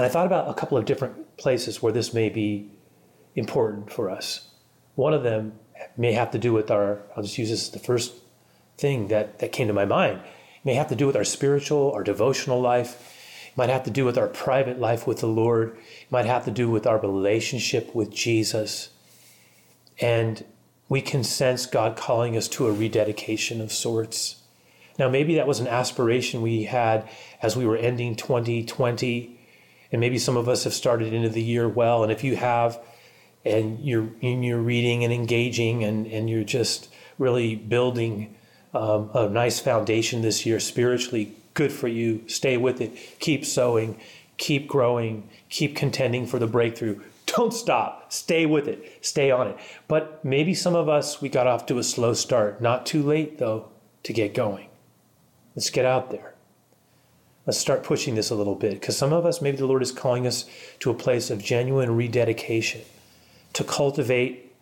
And 0.00 0.06
I 0.06 0.08
thought 0.08 0.24
about 0.24 0.48
a 0.48 0.54
couple 0.54 0.78
of 0.78 0.86
different 0.86 1.36
places 1.36 1.82
where 1.82 1.92
this 1.92 2.14
may 2.14 2.30
be 2.30 2.70
important 3.36 3.92
for 3.92 4.08
us. 4.08 4.48
One 4.94 5.12
of 5.12 5.24
them 5.24 5.52
may 5.94 6.14
have 6.14 6.30
to 6.30 6.38
do 6.38 6.54
with 6.54 6.70
our, 6.70 7.02
I'll 7.14 7.22
just 7.22 7.36
use 7.36 7.50
this 7.50 7.64
as 7.64 7.70
the 7.72 7.80
first 7.80 8.14
thing 8.78 9.08
that, 9.08 9.40
that 9.40 9.52
came 9.52 9.66
to 9.66 9.74
my 9.74 9.84
mind. 9.84 10.20
It 10.20 10.64
may 10.64 10.72
have 10.72 10.88
to 10.88 10.96
do 10.96 11.06
with 11.06 11.16
our 11.16 11.24
spiritual, 11.24 11.92
our 11.92 12.02
devotional 12.02 12.62
life. 12.62 13.14
It 13.48 13.58
might 13.58 13.68
have 13.68 13.82
to 13.82 13.90
do 13.90 14.06
with 14.06 14.16
our 14.16 14.28
private 14.28 14.80
life 14.80 15.06
with 15.06 15.20
the 15.20 15.26
Lord. 15.26 15.76
It 15.76 16.10
might 16.10 16.24
have 16.24 16.46
to 16.46 16.50
do 16.50 16.70
with 16.70 16.86
our 16.86 16.98
relationship 16.98 17.94
with 17.94 18.10
Jesus. 18.10 18.88
And 20.00 20.46
we 20.88 21.02
can 21.02 21.22
sense 21.22 21.66
God 21.66 21.94
calling 21.94 22.38
us 22.38 22.48
to 22.48 22.68
a 22.68 22.72
rededication 22.72 23.60
of 23.60 23.70
sorts. 23.70 24.36
Now, 24.98 25.10
maybe 25.10 25.34
that 25.34 25.46
was 25.46 25.60
an 25.60 25.68
aspiration 25.68 26.40
we 26.40 26.62
had 26.62 27.06
as 27.42 27.54
we 27.54 27.66
were 27.66 27.76
ending 27.76 28.16
2020. 28.16 29.36
And 29.92 30.00
maybe 30.00 30.18
some 30.18 30.36
of 30.36 30.48
us 30.48 30.64
have 30.64 30.74
started 30.74 31.12
into 31.12 31.28
the 31.28 31.42
year 31.42 31.68
well. 31.68 32.02
And 32.02 32.12
if 32.12 32.22
you 32.22 32.36
have, 32.36 32.80
and 33.44 33.80
you're 33.80 34.08
you're 34.20 34.60
reading 34.60 35.04
and 35.04 35.12
engaging 35.12 35.84
and, 35.84 36.06
and 36.06 36.28
you're 36.28 36.44
just 36.44 36.88
really 37.18 37.54
building 37.54 38.34
um, 38.74 39.10
a 39.14 39.28
nice 39.28 39.60
foundation 39.60 40.22
this 40.22 40.44
year 40.44 40.60
spiritually 40.60 41.34
good 41.54 41.72
for 41.72 41.88
you 41.88 42.22
stay 42.28 42.56
with 42.56 42.80
it. 42.80 42.92
Keep 43.18 43.44
sowing 43.44 43.98
keep 44.36 44.68
growing 44.68 45.28
keep 45.48 45.76
contending 45.76 46.26
for 46.26 46.38
the 46.38 46.46
breakthrough. 46.46 47.00
Don't 47.26 47.54
stop. 47.54 48.12
Stay 48.12 48.44
with 48.44 48.66
it. 48.66 48.98
Stay 49.02 49.30
on 49.30 49.46
it. 49.46 49.56
But 49.86 50.24
maybe 50.24 50.52
some 50.52 50.74
of 50.74 50.88
us 50.88 51.20
we 51.20 51.28
got 51.28 51.46
off 51.46 51.66
to 51.66 51.78
a 51.78 51.82
slow 51.82 52.12
start. 52.12 52.60
Not 52.60 52.86
too 52.86 53.02
late 53.02 53.38
though 53.38 53.68
to 54.02 54.12
get 54.12 54.34
going. 54.34 54.68
Let's 55.54 55.70
get 55.70 55.84
out 55.84 56.10
there 56.10 56.29
let's 57.46 57.58
start 57.58 57.82
pushing 57.82 58.14
this 58.14 58.30
a 58.30 58.34
little 58.34 58.54
bit 58.54 58.74
because 58.74 58.96
some 58.96 59.12
of 59.12 59.24
us 59.26 59.40
maybe 59.40 59.56
the 59.56 59.66
lord 59.66 59.82
is 59.82 59.92
calling 59.92 60.26
us 60.26 60.44
to 60.78 60.90
a 60.90 60.94
place 60.94 61.30
of 61.30 61.42
genuine 61.42 61.96
rededication 61.96 62.82
to 63.52 63.64
cultivate 63.64 64.52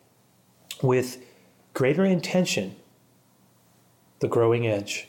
with 0.82 1.22
greater 1.74 2.04
intention 2.04 2.76
the 4.20 4.28
growing 4.28 4.66
edge. 4.66 5.08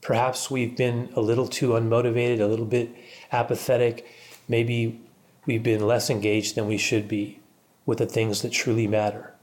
Perhaps 0.00 0.50
we've 0.50 0.76
been 0.76 1.10
a 1.14 1.20
little 1.20 1.46
too 1.46 1.70
unmotivated, 1.70 2.40
a 2.40 2.46
little 2.46 2.66
bit 2.66 2.90
apathetic. 3.32 4.06
Maybe 4.48 5.00
we've 5.46 5.62
been 5.62 5.86
less 5.86 6.10
engaged 6.10 6.54
than 6.54 6.66
we 6.66 6.76
should 6.76 7.08
be 7.08 7.40
with 7.86 7.98
the 7.98 8.06
things 8.06 8.42
that 8.42 8.52
truly 8.52 8.86
matter. 8.86 9.34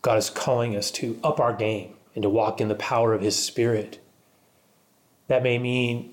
God 0.00 0.18
is 0.18 0.30
calling 0.30 0.76
us 0.76 0.90
to 0.92 1.18
up 1.22 1.40
our 1.40 1.52
game 1.52 1.94
and 2.14 2.22
to 2.22 2.28
walk 2.28 2.60
in 2.60 2.68
the 2.68 2.74
power 2.74 3.12
of 3.14 3.22
His 3.22 3.36
Spirit. 3.36 4.01
That 5.32 5.42
may 5.42 5.56
mean 5.56 6.12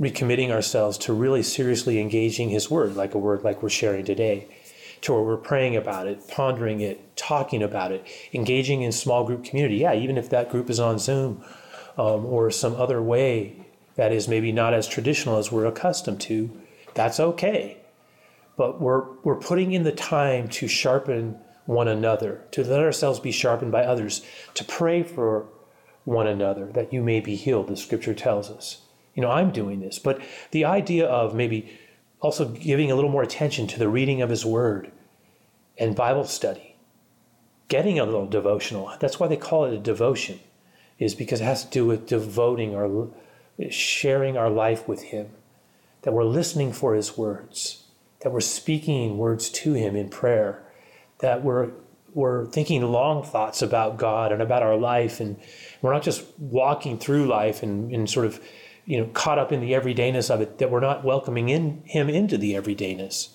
recommitting 0.00 0.52
ourselves 0.52 0.96
to 0.98 1.12
really 1.12 1.42
seriously 1.42 1.98
engaging 1.98 2.50
His 2.50 2.70
Word, 2.70 2.94
like 2.94 3.12
a 3.12 3.18
word 3.18 3.42
like 3.42 3.60
we're 3.60 3.68
sharing 3.68 4.04
today, 4.04 4.46
to 5.00 5.12
where 5.12 5.22
we're 5.22 5.36
praying 5.36 5.74
about 5.74 6.06
it, 6.06 6.28
pondering 6.28 6.80
it, 6.80 7.16
talking 7.16 7.60
about 7.60 7.90
it, 7.90 8.06
engaging 8.32 8.82
in 8.82 8.92
small 8.92 9.24
group 9.24 9.42
community. 9.42 9.78
Yeah, 9.78 9.94
even 9.94 10.16
if 10.16 10.30
that 10.30 10.48
group 10.48 10.70
is 10.70 10.78
on 10.78 11.00
Zoom 11.00 11.44
um, 11.98 12.24
or 12.24 12.52
some 12.52 12.76
other 12.76 13.02
way 13.02 13.66
that 13.96 14.12
is 14.12 14.28
maybe 14.28 14.52
not 14.52 14.74
as 14.74 14.86
traditional 14.86 15.38
as 15.38 15.50
we're 15.50 15.66
accustomed 15.66 16.20
to, 16.20 16.48
that's 16.94 17.18
okay. 17.18 17.78
But 18.56 18.80
we're, 18.80 19.10
we're 19.24 19.40
putting 19.40 19.72
in 19.72 19.82
the 19.82 19.90
time 19.90 20.46
to 20.50 20.68
sharpen 20.68 21.36
one 21.66 21.88
another, 21.88 22.44
to 22.52 22.62
let 22.62 22.78
ourselves 22.78 23.18
be 23.18 23.32
sharpened 23.32 23.72
by 23.72 23.82
others, 23.82 24.24
to 24.54 24.64
pray 24.64 25.02
for 25.02 25.48
one 26.04 26.26
another 26.26 26.66
that 26.72 26.92
you 26.92 27.02
may 27.02 27.20
be 27.20 27.36
healed, 27.36 27.68
the 27.68 27.76
scripture 27.76 28.14
tells 28.14 28.50
us 28.50 28.82
you 29.14 29.22
know, 29.22 29.30
I'm 29.30 29.50
doing 29.50 29.80
this. 29.80 29.98
But 29.98 30.20
the 30.50 30.64
idea 30.64 31.06
of 31.06 31.34
maybe 31.34 31.78
also 32.20 32.48
giving 32.48 32.90
a 32.90 32.94
little 32.94 33.10
more 33.10 33.22
attention 33.22 33.66
to 33.68 33.78
the 33.78 33.88
reading 33.88 34.22
of 34.22 34.30
His 34.30 34.44
Word 34.44 34.90
and 35.78 35.94
Bible 35.94 36.24
study, 36.24 36.76
getting 37.68 37.98
a 37.98 38.04
little 38.04 38.26
devotional. 38.26 38.92
That's 39.00 39.18
why 39.18 39.26
they 39.26 39.36
call 39.36 39.64
it 39.64 39.74
a 39.74 39.78
devotion, 39.78 40.40
is 40.98 41.14
because 41.14 41.40
it 41.40 41.44
has 41.44 41.64
to 41.64 41.70
do 41.70 41.86
with 41.86 42.06
devoting 42.06 42.74
or 42.74 43.10
sharing 43.70 44.36
our 44.36 44.50
life 44.50 44.88
with 44.88 45.02
Him, 45.02 45.30
that 46.02 46.12
we're 46.12 46.24
listening 46.24 46.72
for 46.72 46.94
His 46.94 47.16
words, 47.18 47.84
that 48.20 48.32
we're 48.32 48.40
speaking 48.40 49.18
words 49.18 49.50
to 49.50 49.74
Him 49.74 49.96
in 49.96 50.08
prayer, 50.08 50.62
that 51.18 51.42
we're 51.42 51.70
we're 52.14 52.46
thinking 52.46 52.82
long 52.82 53.22
thoughts 53.22 53.62
about 53.62 53.96
God 53.96 54.32
and 54.32 54.42
about 54.42 54.62
our 54.62 54.76
life, 54.76 55.20
and 55.20 55.38
we're 55.80 55.92
not 55.92 56.02
just 56.02 56.24
walking 56.38 56.98
through 56.98 57.26
life 57.26 57.62
and, 57.62 57.92
and 57.92 58.08
sort 58.08 58.26
of 58.26 58.40
you 58.84 58.98
know 58.98 59.06
caught 59.14 59.38
up 59.38 59.52
in 59.52 59.60
the 59.60 59.72
everydayness 59.72 60.30
of 60.30 60.40
it 60.40 60.58
that 60.58 60.70
we're 60.70 60.80
not 60.80 61.04
welcoming 61.04 61.48
in 61.48 61.82
him 61.84 62.08
into 62.08 62.36
the 62.36 62.54
everydayness. 62.54 63.28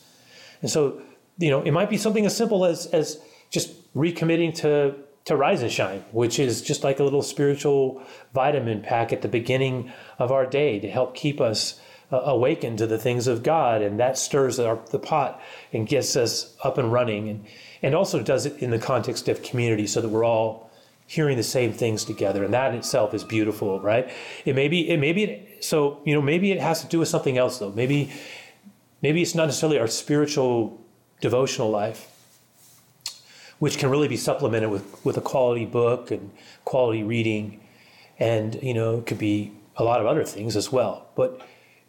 And 0.61 0.69
so 0.69 1.01
you 1.37 1.49
know 1.49 1.61
it 1.61 1.71
might 1.71 1.89
be 1.89 1.97
something 1.97 2.25
as 2.25 2.35
simple 2.35 2.65
as 2.65 2.85
as 2.87 3.19
just 3.49 3.93
recommitting 3.95 4.53
to 4.55 4.95
to 5.25 5.35
rise 5.35 5.61
and 5.61 5.71
shine 5.71 6.03
which 6.11 6.39
is 6.39 6.61
just 6.61 6.83
like 6.83 6.99
a 6.99 7.03
little 7.03 7.21
spiritual 7.21 8.01
vitamin 8.33 8.81
pack 8.81 9.11
at 9.11 9.21
the 9.21 9.27
beginning 9.27 9.91
of 10.19 10.31
our 10.31 10.45
day 10.45 10.79
to 10.79 10.89
help 10.89 11.15
keep 11.15 11.41
us 11.41 11.79
uh, 12.11 12.17
awakened 12.25 12.77
to 12.77 12.87
the 12.87 12.97
things 12.97 13.27
of 13.27 13.43
god 13.43 13.81
and 13.81 13.99
that 13.99 14.17
stirs 14.17 14.59
our, 14.59 14.79
the 14.91 14.99
pot 14.99 15.41
and 15.73 15.87
gets 15.87 16.15
us 16.15 16.55
up 16.63 16.77
and 16.77 16.91
running 16.91 17.29
and 17.29 17.45
and 17.81 17.93
also 17.93 18.21
does 18.21 18.45
it 18.45 18.57
in 18.61 18.71
the 18.71 18.79
context 18.79 19.27
of 19.27 19.43
community 19.43 19.85
so 19.85 20.01
that 20.01 20.09
we're 20.09 20.23
all 20.23 20.67
hearing 21.05 21.37
the 21.37 21.43
same 21.43 21.71
things 21.71 22.03
together 22.03 22.43
and 22.43 22.53
that 22.53 22.71
in 22.71 22.79
itself 22.79 23.13
is 23.13 23.23
beautiful 23.23 23.79
right? 23.79 24.09
It 24.45 24.55
may 24.55 24.67
be 24.67 24.89
it 24.89 24.99
maybe 24.99 25.23
it, 25.23 25.63
so 25.63 26.01
you 26.05 26.13
know 26.13 26.21
maybe 26.21 26.51
it 26.51 26.59
has 26.59 26.81
to 26.81 26.87
do 26.87 26.99
with 26.99 27.07
something 27.07 27.37
else 27.37 27.59
though. 27.59 27.71
Maybe 27.71 28.11
maybe 29.01 29.21
it's 29.21 29.33
not 29.33 29.45
necessarily 29.45 29.79
our 29.79 29.87
spiritual 29.87 30.81
devotional 31.21 31.69
life 31.69 32.13
which 33.59 33.79
can 33.79 33.89
really 33.89 34.07
be 34.07 34.17
supplemented 34.17 34.69
with 34.69 35.03
with 35.05 35.17
a 35.17 35.21
quality 35.21 35.65
book 35.65 36.11
and 36.11 36.29
quality 36.65 37.03
reading 37.03 37.61
and 38.19 38.61
you 38.61 38.73
know 38.73 38.97
it 38.97 39.05
could 39.05 39.17
be 39.17 39.53
a 39.77 39.83
lot 39.83 40.01
of 40.01 40.07
other 40.07 40.23
things 40.23 40.55
as 40.55 40.71
well. 40.71 41.07
But 41.15 41.41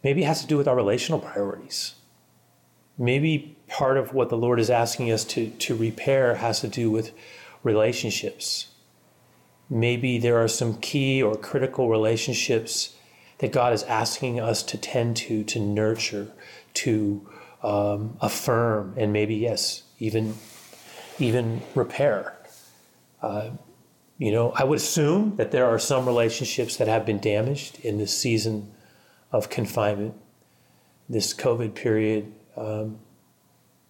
maybe 0.02 0.22
it 0.22 0.26
has 0.26 0.40
to 0.40 0.46
do 0.46 0.56
with 0.56 0.68
our 0.68 0.76
relational 0.76 1.18
priorities 1.18 1.94
maybe 2.96 3.56
part 3.68 3.96
of 3.96 4.14
what 4.14 4.28
the 4.28 4.36
lord 4.36 4.58
is 4.58 4.70
asking 4.70 5.10
us 5.10 5.24
to 5.24 5.50
to 5.50 5.74
repair 5.76 6.36
has 6.36 6.60
to 6.60 6.68
do 6.68 6.90
with 6.90 7.12
relationships 7.62 8.68
maybe 9.70 10.18
there 10.18 10.38
are 10.38 10.48
some 10.48 10.78
key 10.78 11.22
or 11.22 11.36
critical 11.36 11.88
relationships 11.88 12.96
that 13.38 13.52
God 13.52 13.72
is 13.72 13.82
asking 13.84 14.40
us 14.40 14.62
to 14.64 14.78
tend 14.78 15.16
to, 15.18 15.44
to 15.44 15.60
nurture, 15.60 16.28
to 16.74 17.28
um, 17.62 18.16
affirm, 18.20 18.94
and 18.96 19.12
maybe 19.12 19.34
yes, 19.36 19.84
even 19.98 20.34
even 21.18 21.62
repair. 21.74 22.36
Uh, 23.20 23.50
you 24.18 24.30
know, 24.30 24.52
I 24.52 24.64
would 24.64 24.78
assume 24.78 25.36
that 25.36 25.50
there 25.50 25.66
are 25.66 25.78
some 25.78 26.06
relationships 26.06 26.76
that 26.76 26.86
have 26.86 27.04
been 27.04 27.18
damaged 27.18 27.80
in 27.80 27.98
this 27.98 28.16
season 28.16 28.72
of 29.32 29.50
confinement, 29.50 30.14
this 31.08 31.34
COVID 31.34 31.74
period. 31.74 32.32
Um, 32.56 32.98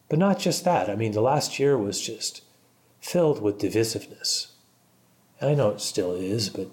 but 0.08 0.18
not 0.18 0.38
just 0.38 0.64
that. 0.64 0.88
I 0.88 0.96
mean, 0.96 1.12
the 1.12 1.20
last 1.20 1.58
year 1.58 1.76
was 1.76 2.00
just 2.00 2.42
filled 3.00 3.42
with 3.42 3.58
divisiveness. 3.58 4.48
And 5.40 5.50
I 5.50 5.54
know 5.54 5.70
it 5.70 5.80
still 5.80 6.14
is, 6.14 6.48
but 6.48 6.68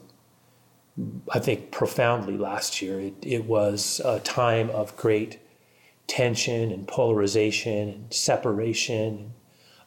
I 1.32 1.40
think 1.40 1.72
profoundly 1.72 2.38
last 2.38 2.82
year 2.82 3.00
it, 3.00 3.16
it 3.22 3.46
was 3.46 4.02
a 4.04 4.20
time 4.20 4.70
of 4.70 4.96
great 4.96 5.40
tension 6.08 6.72
and 6.72 6.88
polarization 6.88 7.90
and 7.90 8.14
separation 8.14 8.96
and 8.96 9.32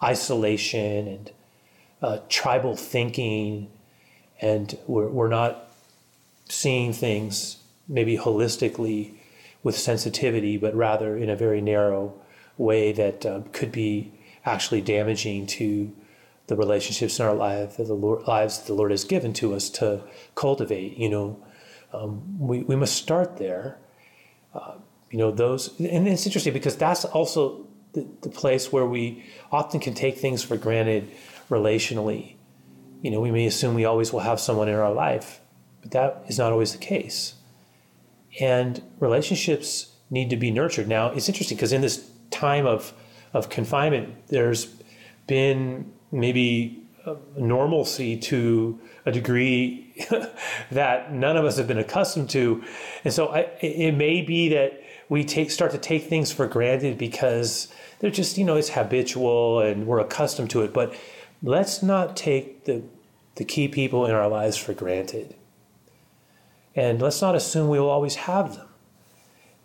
isolation 0.02 1.08
and 1.08 1.30
uh, 2.02 2.18
tribal 2.28 2.76
thinking. 2.76 3.70
And 4.40 4.76
we're, 4.86 5.08
we're 5.08 5.28
not 5.28 5.72
seeing 6.48 6.92
things 6.92 7.56
maybe 7.88 8.16
holistically 8.16 9.14
with 9.62 9.76
sensitivity, 9.76 10.56
but 10.56 10.74
rather 10.74 11.16
in 11.16 11.30
a 11.30 11.36
very 11.36 11.60
narrow 11.60 12.14
way 12.56 12.92
that 12.92 13.24
um, 13.24 13.44
could 13.52 13.72
be 13.72 14.12
actually 14.44 14.80
damaging 14.80 15.46
to 15.46 15.94
the 16.46 16.56
relationships 16.56 17.18
in 17.18 17.26
our 17.26 17.34
life 17.34 17.76
that 17.76 17.86
the 17.86 17.94
Lord, 17.94 18.26
lives 18.26 18.58
that 18.58 18.66
the 18.66 18.74
Lord 18.74 18.90
has 18.90 19.04
given 19.04 19.32
to 19.34 19.54
us 19.54 19.68
to 19.70 20.02
cultivate. 20.34 20.96
You 20.96 21.10
know, 21.10 21.46
um, 21.92 22.38
we 22.38 22.60
we 22.62 22.76
must 22.76 22.96
start 22.96 23.36
there. 23.36 23.78
Uh, 24.54 24.74
you 25.10 25.18
know, 25.18 25.30
those, 25.30 25.78
and 25.78 26.06
it's 26.08 26.26
interesting 26.26 26.52
because 26.52 26.76
that's 26.76 27.04
also 27.04 27.66
the, 27.92 28.06
the 28.22 28.28
place 28.28 28.72
where 28.72 28.86
we 28.86 29.24
often 29.50 29.80
can 29.80 29.94
take 29.94 30.18
things 30.18 30.42
for 30.42 30.56
granted 30.56 31.10
relationally. 31.50 32.34
You 33.02 33.10
know, 33.10 33.20
we 33.20 33.30
may 33.30 33.46
assume 33.46 33.74
we 33.74 33.84
always 33.84 34.12
will 34.12 34.20
have 34.20 34.40
someone 34.40 34.68
in 34.68 34.74
our 34.74 34.92
life, 34.92 35.40
but 35.80 35.92
that 35.92 36.24
is 36.28 36.38
not 36.38 36.52
always 36.52 36.72
the 36.72 36.78
case. 36.78 37.34
And 38.40 38.82
relationships 39.00 39.92
need 40.10 40.30
to 40.30 40.36
be 40.36 40.50
nurtured. 40.50 40.88
Now, 40.88 41.10
it's 41.10 41.28
interesting 41.28 41.56
because 41.56 41.72
in 41.72 41.80
this 41.80 42.10
time 42.30 42.66
of 42.66 42.92
of 43.34 43.50
confinement, 43.50 44.14
there's 44.28 44.74
been 45.26 45.92
maybe 46.10 46.82
normalcy 47.36 48.16
to 48.16 48.78
a 49.06 49.12
degree 49.12 49.94
that 50.70 51.12
none 51.12 51.36
of 51.36 51.44
us 51.44 51.56
have 51.56 51.66
been 51.66 51.78
accustomed 51.78 52.30
to. 52.30 52.62
And 53.04 53.12
so 53.12 53.28
I, 53.28 53.40
it 53.60 53.94
may 53.94 54.22
be 54.22 54.48
that 54.50 54.82
we 55.08 55.24
take 55.24 55.50
start 55.50 55.72
to 55.72 55.78
take 55.78 56.04
things 56.04 56.32
for 56.32 56.46
granted 56.46 56.98
because 56.98 57.68
they're 57.98 58.10
just, 58.10 58.36
you 58.36 58.44
know, 58.44 58.56
it's 58.56 58.70
habitual 58.70 59.60
and 59.60 59.86
we're 59.86 60.00
accustomed 60.00 60.50
to 60.50 60.62
it. 60.62 60.72
But 60.72 60.94
let's 61.42 61.82
not 61.82 62.16
take 62.16 62.64
the, 62.64 62.82
the 63.36 63.44
key 63.44 63.68
people 63.68 64.04
in 64.04 64.12
our 64.12 64.28
lives 64.28 64.56
for 64.56 64.74
granted. 64.74 65.34
And 66.78 67.02
let's 67.02 67.20
not 67.20 67.34
assume 67.34 67.68
we 67.68 67.80
will 67.80 67.90
always 67.90 68.14
have 68.14 68.54
them. 68.54 68.68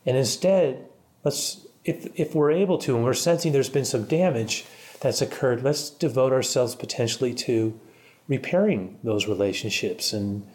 And 0.04 0.18
instead, 0.18 0.88
let's 1.24 1.68
if 1.86 2.08
if 2.20 2.34
we're 2.34 2.50
able 2.50 2.80
to 2.80 2.96
and 2.96 3.04
we're 3.04 3.14
sensing 3.14 3.52
there's 3.52 3.70
been 3.70 3.86
some 3.86 4.06
damage, 4.06 4.66
that's 5.00 5.22
occurred, 5.22 5.62
let's 5.62 5.92
devote 5.92 6.34
ourselves 6.34 6.74
potentially 6.74 7.36
to 7.36 7.80
repairing 8.28 8.98
those 9.04 9.28
relationships. 9.28 10.12
And 10.12 10.48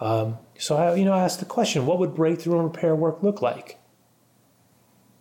um, 0.00 0.38
so 0.58 0.76
I, 0.76 0.96
you 0.96 1.04
know, 1.04 1.12
I 1.12 1.22
asked 1.22 1.38
the 1.38 1.44
question: 1.44 1.86
What 1.86 2.00
would 2.00 2.16
breakthrough 2.16 2.58
and 2.58 2.64
repair 2.64 2.96
work 2.96 3.22
look 3.22 3.40
like? 3.40 3.78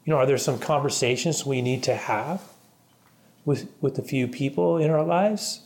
You 0.04 0.14
know, 0.14 0.18
are 0.18 0.26
there 0.26 0.40
some 0.40 0.58
conversations 0.58 1.46
we 1.46 1.62
need 1.62 1.84
to 1.84 1.96
have 1.96 2.42
with 3.46 3.70
with 3.82 4.00
a 4.00 4.04
few 4.04 4.28
people 4.28 4.78
in 4.78 4.90
our 4.90 5.04
lives? 5.04 5.62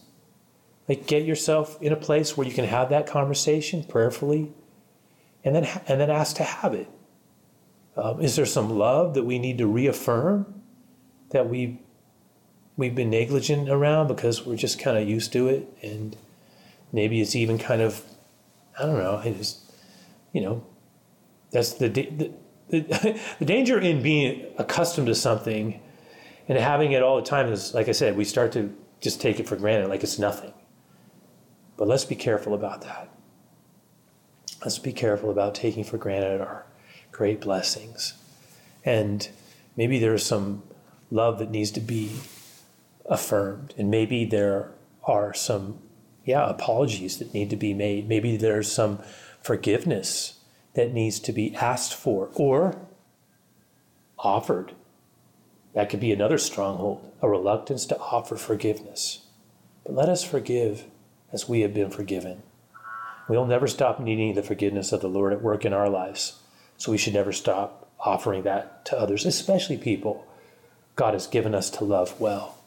Like, 0.89 1.07
get 1.07 1.23
yourself 1.23 1.81
in 1.81 1.93
a 1.93 1.95
place 1.95 2.35
where 2.35 2.45
you 2.45 2.53
can 2.53 2.65
have 2.65 2.89
that 2.89 3.07
conversation 3.07 3.85
prayerfully, 3.85 4.51
and 5.45 5.55
then 5.55 5.81
and 5.87 6.01
then 6.01 6.09
ask 6.09 6.35
to 6.37 6.43
have 6.43 6.73
it. 6.73 6.89
Um, 7.95 8.19
is 8.19 8.35
there 8.35 8.45
some 8.45 8.69
love 8.69 9.13
that 9.13 9.23
we 9.23 9.39
need 9.39 9.59
to 9.59 9.67
reaffirm 9.67 10.61
that 11.29 11.47
we 11.47 11.79
we've 12.75 12.95
been 12.95 13.11
negligent 13.11 13.69
around 13.69 14.07
because 14.07 14.45
we're 14.45 14.57
just 14.57 14.79
kind 14.79 14.97
of 14.97 15.07
used 15.07 15.31
to 15.33 15.47
it, 15.47 15.69
and 15.81 16.17
maybe 16.91 17.21
it's 17.21 17.35
even 17.35 17.57
kind 17.57 17.81
of 17.81 18.03
I 18.77 18.85
don't 18.85 18.97
know. 18.97 19.21
I 19.23 19.31
just 19.31 19.71
you 20.33 20.41
know 20.41 20.65
that's 21.51 21.73
the 21.73 21.87
the, 21.87 22.31
the, 22.69 23.19
the 23.39 23.45
danger 23.45 23.79
in 23.79 24.01
being 24.01 24.47
accustomed 24.57 25.07
to 25.07 25.15
something 25.15 25.79
and 26.47 26.57
having 26.57 26.91
it 26.91 27.01
all 27.01 27.15
the 27.15 27.21
time 27.21 27.51
is 27.51 27.73
like 27.73 27.87
I 27.87 27.93
said, 27.93 28.17
we 28.17 28.25
start 28.25 28.51
to 28.53 28.75
just 28.99 29.21
take 29.21 29.39
it 29.39 29.47
for 29.47 29.55
granted 29.55 29.89
like 29.89 30.03
it's 30.03 30.17
nothing. 30.19 30.53
But 31.77 31.87
let's 31.87 32.05
be 32.05 32.15
careful 32.15 32.55
about 32.55 32.81
that. 32.81 33.14
Let's 34.61 34.79
be 34.79 34.93
careful 34.93 35.29
about 35.29 35.55
taking 35.55 35.83
for 35.83 35.97
granted 35.97 36.41
our 36.41 36.65
great 37.11 37.41
blessings. 37.41 38.13
And 38.83 39.27
maybe 39.75 39.99
there's 39.99 40.25
some 40.25 40.63
love 41.11 41.39
that 41.39 41.51
needs 41.51 41.71
to 41.71 41.79
be 41.79 42.11
affirmed. 43.05 43.73
And 43.77 43.91
maybe 43.91 44.25
there 44.25 44.71
are 45.03 45.33
some, 45.33 45.79
yeah, 46.23 46.49
apologies 46.49 47.17
that 47.19 47.33
need 47.33 47.49
to 47.51 47.55
be 47.55 47.73
made. 47.73 48.07
Maybe 48.07 48.37
there's 48.37 48.71
some 48.71 48.99
forgiveness 49.41 50.39
that 50.73 50.93
needs 50.93 51.19
to 51.21 51.31
be 51.31 51.55
asked 51.55 51.93
for 51.93 52.29
or 52.35 52.77
offered. 54.17 54.73
That 55.73 55.89
could 55.89 55.99
be 55.99 56.11
another 56.11 56.37
stronghold, 56.37 57.11
a 57.21 57.29
reluctance 57.29 57.85
to 57.87 57.99
offer 57.99 58.35
forgiveness. 58.35 59.25
But 59.83 59.95
let 59.95 60.09
us 60.09 60.23
forgive 60.23 60.85
as 61.31 61.47
we 61.47 61.61
have 61.61 61.73
been 61.73 61.91
forgiven. 61.91 62.41
We'll 63.27 63.45
never 63.45 63.67
stop 63.67 63.99
needing 63.99 64.35
the 64.35 64.43
forgiveness 64.43 64.91
of 64.91 65.01
the 65.01 65.07
Lord 65.07 65.33
at 65.33 65.41
work 65.41 65.65
in 65.65 65.73
our 65.73 65.89
lives. 65.89 66.39
So 66.77 66.91
we 66.91 66.97
should 66.97 67.13
never 67.13 67.31
stop 67.31 67.89
offering 67.99 68.43
that 68.43 68.85
to 68.85 68.97
others, 68.97 69.25
especially 69.25 69.77
people 69.77 70.27
God 70.95 71.13
has 71.13 71.27
given 71.27 71.55
us 71.55 71.69
to 71.71 71.83
love 71.83 72.19
well. 72.19 72.57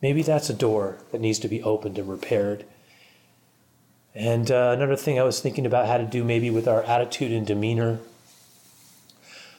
Maybe 0.00 0.22
that's 0.22 0.48
a 0.48 0.54
door 0.54 0.98
that 1.12 1.20
needs 1.20 1.38
to 1.40 1.48
be 1.48 1.62
opened 1.62 1.98
and 1.98 2.08
repaired. 2.08 2.64
And 4.14 4.50
uh, 4.50 4.72
another 4.76 4.96
thing 4.96 5.18
I 5.18 5.24
was 5.24 5.40
thinking 5.40 5.66
about 5.66 5.86
had 5.86 5.98
to 5.98 6.06
do 6.06 6.24
maybe 6.24 6.50
with 6.50 6.66
our 6.66 6.82
attitude 6.84 7.32
and 7.32 7.46
demeanor. 7.46 7.98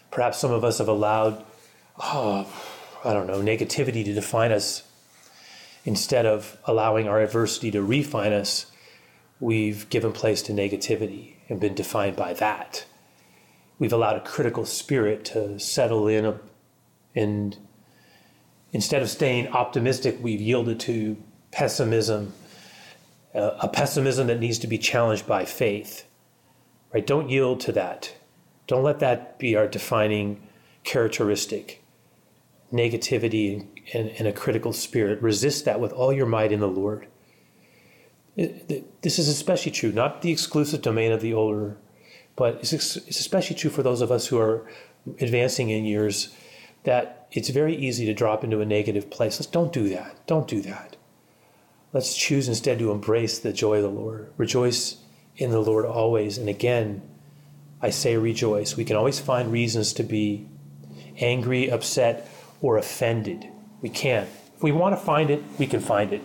Perhaps 0.09 0.39
some 0.39 0.51
of 0.51 0.63
us 0.63 0.79
have 0.79 0.87
allowed, 0.87 1.43
oh, 1.99 2.47
I 3.03 3.13
don't 3.13 3.27
know, 3.27 3.41
negativity 3.41 4.03
to 4.03 4.13
define 4.13 4.51
us. 4.51 4.83
Instead 5.83 6.25
of 6.25 6.57
allowing 6.65 7.07
our 7.07 7.21
adversity 7.21 7.71
to 7.71 7.81
refine 7.81 8.33
us, 8.33 8.70
we've 9.41 9.89
given 9.89 10.13
place 10.13 10.41
to 10.43 10.53
negativity 10.53 11.33
and 11.49 11.59
been 11.59 11.73
defined 11.73 12.15
by 12.15 12.31
that. 12.33 12.85
We've 13.79 13.91
allowed 13.91 14.15
a 14.15 14.21
critical 14.21 14.65
spirit 14.65 15.25
to 15.25 15.59
settle 15.59 16.07
in 16.07 16.39
and 17.15 17.57
instead 18.71 19.01
of 19.01 19.09
staying 19.09 19.49
optimistic, 19.49 20.17
we've 20.21 20.39
yielded 20.39 20.79
to 20.81 21.17
pessimism, 21.51 22.33
uh, 23.35 23.57
a 23.61 23.67
pessimism 23.67 24.27
that 24.27 24.39
needs 24.39 24.59
to 24.59 24.67
be 24.67 24.77
challenged 24.77 25.27
by 25.27 25.43
faith. 25.43 26.05
Right? 26.93 27.05
Don't 27.05 27.29
yield 27.29 27.59
to 27.61 27.71
that. 27.73 28.13
Don't 28.67 28.83
let 28.83 28.99
that 28.99 29.39
be 29.39 29.55
our 29.55 29.67
defining 29.67 30.47
characteristic. 30.83 31.83
Negativity 32.71 33.65
and, 33.93 34.09
and 34.09 34.27
a 34.27 34.31
critical 34.31 34.71
spirit. 34.71 35.21
Resist 35.21 35.65
that 35.65 35.79
with 35.79 35.91
all 35.91 36.13
your 36.13 36.25
might 36.25 36.51
in 36.51 36.59
the 36.59 36.67
Lord. 36.67 37.07
This 38.35 39.19
is 39.19 39.27
especially 39.27 39.71
true, 39.71 39.91
not 39.91 40.21
the 40.21 40.31
exclusive 40.31 40.81
domain 40.81 41.11
of 41.11 41.21
the 41.21 41.33
older, 41.33 41.77
but 42.35 42.55
it's, 42.55 42.73
it's 42.73 43.19
especially 43.19 43.55
true 43.55 43.69
for 43.69 43.83
those 43.83 44.01
of 44.01 44.11
us 44.11 44.27
who 44.27 44.39
are 44.39 44.65
advancing 45.19 45.69
in 45.69 45.85
years 45.85 46.33
that 46.83 47.27
it's 47.31 47.49
very 47.49 47.75
easy 47.75 48.05
to 48.05 48.13
drop 48.13 48.43
into 48.43 48.61
a 48.61 48.65
negative 48.65 49.09
place. 49.09 49.39
Let's 49.39 49.51
don't 49.51 49.73
do 49.73 49.89
that. 49.89 50.25
Don't 50.27 50.47
do 50.47 50.61
that. 50.61 50.95
Let's 51.93 52.15
choose 52.15 52.47
instead 52.47 52.79
to 52.79 52.91
embrace 52.91 53.39
the 53.39 53.53
joy 53.53 53.77
of 53.77 53.83
the 53.83 53.89
Lord. 53.89 54.31
Rejoice 54.37 54.97
in 55.37 55.51
the 55.51 55.59
Lord 55.59 55.85
always. 55.85 56.37
And 56.37 56.47
again, 56.47 57.01
I 57.81 57.89
say 57.89 58.15
rejoice. 58.15 58.77
We 58.77 58.85
can 58.85 58.95
always 58.95 59.19
find 59.19 59.51
reasons 59.51 59.93
to 59.93 60.03
be 60.03 60.47
angry, 61.17 61.69
upset, 61.69 62.29
or 62.61 62.77
offended. 62.77 63.47
We 63.81 63.89
can. 63.89 64.27
If 64.55 64.63
we 64.63 64.71
want 64.71 64.97
to 64.97 65.03
find 65.03 65.29
it, 65.29 65.43
we 65.57 65.67
can 65.67 65.79
find 65.79 66.13
it. 66.13 66.21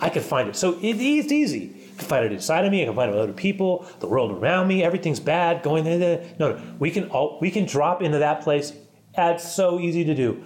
I 0.00 0.08
can 0.08 0.22
find 0.22 0.48
it. 0.48 0.56
So 0.56 0.78
it, 0.80 0.96
it's 0.96 1.30
easy. 1.30 1.74
I 1.94 1.98
can 1.98 2.08
find 2.08 2.24
it 2.24 2.32
inside 2.32 2.64
of 2.64 2.72
me. 2.72 2.82
I 2.82 2.86
can 2.86 2.94
find 2.94 3.10
it 3.10 3.14
with 3.14 3.22
other 3.22 3.32
people, 3.32 3.86
the 4.00 4.08
world 4.08 4.32
around 4.32 4.68
me. 4.68 4.82
Everything's 4.82 5.20
bad. 5.20 5.62
Going 5.62 5.84
there. 5.84 6.26
No, 6.38 6.52
no. 6.52 6.62
We 6.78 6.90
can 6.90 7.08
all, 7.10 7.38
we 7.40 7.50
can 7.50 7.66
drop 7.66 8.02
into 8.02 8.18
that 8.18 8.42
place. 8.42 8.72
That's 9.14 9.50
so 9.52 9.78
easy 9.78 10.04
to 10.04 10.14
do. 10.14 10.44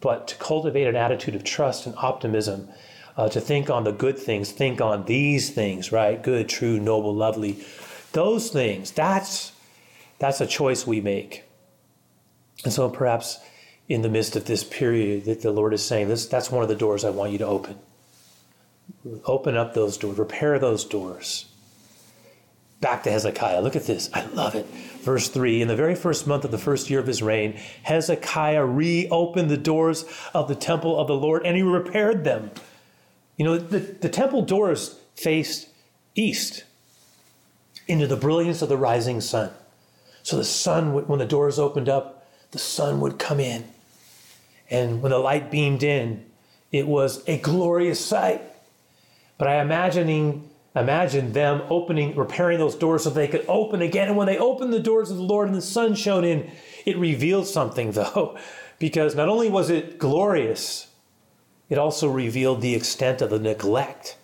But 0.00 0.28
to 0.28 0.36
cultivate 0.36 0.86
an 0.86 0.96
attitude 0.96 1.34
of 1.34 1.44
trust 1.44 1.86
and 1.86 1.94
optimism 1.96 2.68
uh, 3.16 3.28
to 3.30 3.40
think 3.40 3.70
on 3.70 3.84
the 3.84 3.92
good 3.92 4.18
things, 4.18 4.52
think 4.52 4.80
on 4.80 5.04
these 5.04 5.50
things, 5.50 5.90
right? 5.92 6.22
Good, 6.22 6.48
true, 6.48 6.78
noble, 6.78 7.14
lovely. 7.14 7.58
Those 8.12 8.50
things, 8.50 8.90
that's, 8.90 9.52
that's 10.18 10.40
a 10.40 10.46
choice 10.46 10.86
we 10.86 11.00
make. 11.00 11.44
And 12.64 12.72
so 12.72 12.88
perhaps 12.88 13.38
in 13.88 14.02
the 14.02 14.08
midst 14.08 14.36
of 14.36 14.44
this 14.46 14.64
period 14.64 15.24
that 15.24 15.42
the 15.42 15.50
Lord 15.50 15.72
is 15.72 15.84
saying, 15.84 16.08
this, 16.08 16.26
that's 16.26 16.50
one 16.50 16.62
of 16.62 16.68
the 16.68 16.74
doors 16.74 17.04
I 17.04 17.10
want 17.10 17.32
you 17.32 17.38
to 17.38 17.46
open. 17.46 17.78
Open 19.24 19.56
up 19.56 19.74
those 19.74 19.96
doors, 19.96 20.18
repair 20.18 20.58
those 20.58 20.84
doors. 20.84 21.46
Back 22.80 23.04
to 23.04 23.10
Hezekiah. 23.10 23.62
Look 23.62 23.74
at 23.74 23.86
this. 23.86 24.10
I 24.12 24.26
love 24.26 24.54
it. 24.54 24.66
Verse 24.66 25.28
3 25.28 25.62
In 25.62 25.68
the 25.68 25.76
very 25.76 25.94
first 25.94 26.26
month 26.26 26.44
of 26.44 26.50
the 26.50 26.58
first 26.58 26.90
year 26.90 27.00
of 27.00 27.06
his 27.06 27.22
reign, 27.22 27.58
Hezekiah 27.84 28.64
reopened 28.64 29.50
the 29.50 29.56
doors 29.56 30.04
of 30.34 30.48
the 30.48 30.54
temple 30.54 30.98
of 30.98 31.06
the 31.06 31.16
Lord 31.16 31.46
and 31.46 31.56
he 31.56 31.62
repaired 31.62 32.24
them 32.24 32.50
you 33.36 33.44
know, 33.44 33.58
the, 33.58 33.78
the 33.78 34.08
temple 34.08 34.42
doors 34.42 34.98
faced 35.14 35.68
east 36.14 36.64
into 37.86 38.06
the 38.06 38.16
brilliance 38.16 38.62
of 38.62 38.68
the 38.68 38.76
rising 38.76 39.20
sun. 39.20 39.50
So 40.22 40.36
the 40.36 40.44
sun, 40.44 41.06
when 41.06 41.18
the 41.18 41.26
doors 41.26 41.58
opened 41.58 41.88
up, 41.88 42.26
the 42.50 42.58
sun 42.58 43.00
would 43.00 43.18
come 43.18 43.38
in. 43.38 43.64
And 44.70 45.02
when 45.02 45.10
the 45.10 45.18
light 45.18 45.50
beamed 45.50 45.82
in, 45.82 46.24
it 46.72 46.88
was 46.88 47.22
a 47.28 47.38
glorious 47.38 48.04
sight. 48.04 48.42
But 49.38 49.48
I 49.48 49.60
imagining 49.60 50.50
imagine 50.74 51.32
them 51.32 51.62
opening, 51.70 52.14
repairing 52.14 52.58
those 52.58 52.76
doors 52.76 53.04
so 53.04 53.10
they 53.10 53.28
could 53.28 53.44
open 53.48 53.80
again. 53.80 54.08
And 54.08 54.16
when 54.16 54.26
they 54.26 54.38
opened 54.38 54.72
the 54.72 54.80
doors 54.80 55.10
of 55.10 55.16
the 55.16 55.22
Lord 55.22 55.48
and 55.48 55.56
the 55.56 55.62
sun 55.62 55.94
shone 55.94 56.24
in, 56.24 56.50
it 56.84 56.98
revealed 56.98 57.46
something 57.46 57.90
though, 57.92 58.38
because 58.78 59.14
not 59.14 59.28
only 59.28 59.48
was 59.48 59.70
it 59.70 59.98
glorious, 59.98 60.88
it 61.68 61.78
also 61.78 62.08
revealed 62.08 62.60
the 62.60 62.74
extent 62.74 63.22
of 63.22 63.30
the 63.30 63.38
neglect 63.38 64.18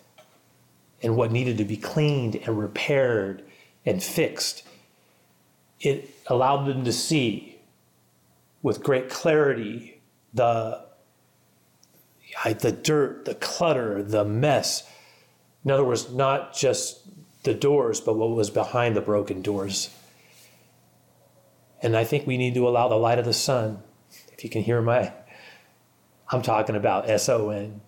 and 1.01 1.17
what 1.17 1.31
needed 1.31 1.57
to 1.57 1.65
be 1.65 1.75
cleaned 1.75 2.35
and 2.35 2.57
repaired 2.57 3.43
and 3.85 4.01
fixed. 4.01 4.63
It 5.81 6.09
allowed 6.27 6.65
them 6.65 6.85
to 6.85 6.93
see 6.93 7.57
with 8.61 8.81
great 8.81 9.09
clarity 9.09 10.01
the, 10.33 10.85
the 12.59 12.71
dirt, 12.71 13.25
the 13.25 13.35
clutter, 13.35 14.01
the 14.01 14.23
mess. 14.23 14.89
In 15.63 15.71
other 15.71 15.83
words, 15.83 16.11
not 16.11 16.53
just 16.53 16.99
the 17.43 17.53
doors, 17.53 18.01
but 18.01 18.15
what 18.15 18.31
was 18.31 18.49
behind 18.49 18.95
the 18.95 19.01
broken 19.01 19.41
doors. 19.41 19.89
And 21.81 21.95
I 21.97 22.03
think 22.03 22.25
we 22.25 22.37
need 22.37 22.53
to 22.53 22.67
allow 22.67 22.87
the 22.87 22.95
light 22.95 23.19
of 23.19 23.25
the 23.25 23.33
sun, 23.33 23.83
if 24.31 24.43
you 24.43 24.49
can 24.49 24.63
hear 24.63 24.81
my 24.81 25.11
I'm 26.33 26.41
talking 26.41 26.75
about 26.75 27.09
S 27.09 27.29
O 27.29 27.49
N, 27.49 27.81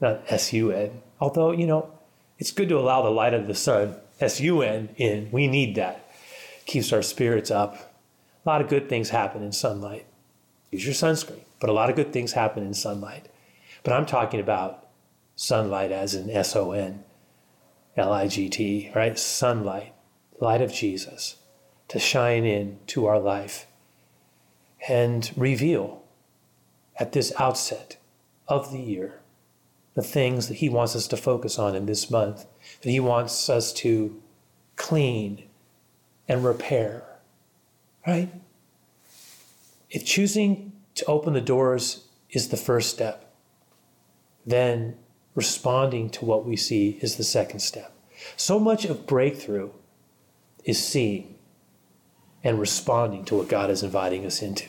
not 0.00 0.22
S 0.28 0.52
U 0.52 0.72
N. 0.72 1.00
Although, 1.20 1.52
you 1.52 1.66
know, 1.66 1.90
it's 2.38 2.50
good 2.50 2.68
to 2.70 2.78
allow 2.78 3.02
the 3.02 3.10
light 3.10 3.34
of 3.34 3.46
the 3.46 3.54
sun, 3.54 3.96
S 4.20 4.40
U 4.40 4.62
N, 4.62 4.88
in. 4.96 5.30
We 5.30 5.46
need 5.46 5.76
that. 5.76 6.10
Keeps 6.66 6.92
our 6.92 7.02
spirits 7.02 7.50
up. 7.50 7.94
A 8.44 8.48
lot 8.48 8.60
of 8.60 8.68
good 8.68 8.88
things 8.88 9.10
happen 9.10 9.42
in 9.42 9.52
sunlight. 9.52 10.06
Use 10.72 10.84
your 10.84 10.94
sunscreen, 10.94 11.44
but 11.60 11.70
a 11.70 11.72
lot 11.72 11.88
of 11.88 11.94
good 11.94 12.12
things 12.12 12.32
happen 12.32 12.64
in 12.64 12.74
sunlight. 12.74 13.28
But 13.84 13.92
I'm 13.92 14.06
talking 14.06 14.40
about 14.40 14.85
sunlight 15.36 15.92
as 15.92 16.14
in 16.14 16.30
S 16.30 16.56
O 16.56 16.72
N, 16.72 17.04
L 17.96 18.12
I 18.12 18.26
G 18.26 18.48
T, 18.48 18.90
right? 18.94 19.16
Sunlight, 19.16 19.94
light 20.40 20.62
of 20.62 20.72
Jesus, 20.72 21.36
to 21.88 22.00
shine 22.00 22.44
in 22.44 22.78
to 22.88 23.06
our 23.06 23.20
life 23.20 23.66
and 24.88 25.30
reveal 25.36 26.02
at 26.98 27.12
this 27.12 27.32
outset 27.38 27.96
of 28.48 28.72
the 28.72 28.80
year 28.80 29.20
the 29.94 30.02
things 30.02 30.48
that 30.48 30.54
He 30.54 30.68
wants 30.68 30.96
us 30.96 31.06
to 31.08 31.16
focus 31.16 31.58
on 31.58 31.74
in 31.74 31.86
this 31.86 32.10
month, 32.10 32.46
that 32.82 32.90
He 32.90 33.00
wants 33.00 33.48
us 33.48 33.72
to 33.74 34.20
clean 34.76 35.44
and 36.28 36.44
repair. 36.44 37.02
Right? 38.06 38.30
If 39.90 40.04
choosing 40.04 40.72
to 40.96 41.04
open 41.06 41.32
the 41.32 41.40
doors 41.40 42.04
is 42.30 42.48
the 42.48 42.56
first 42.56 42.90
step, 42.90 43.34
then 44.44 44.96
responding 45.36 46.10
to 46.10 46.24
what 46.24 46.44
we 46.44 46.56
see 46.56 46.98
is 47.00 47.14
the 47.14 47.22
second 47.22 47.60
step. 47.60 47.92
So 48.36 48.58
much 48.58 48.84
of 48.84 49.06
breakthrough 49.06 49.70
is 50.64 50.84
seeing 50.84 51.38
and 52.42 52.58
responding 52.58 53.24
to 53.26 53.36
what 53.36 53.48
God 53.48 53.70
is 53.70 53.84
inviting 53.84 54.26
us 54.26 54.42
into. 54.42 54.66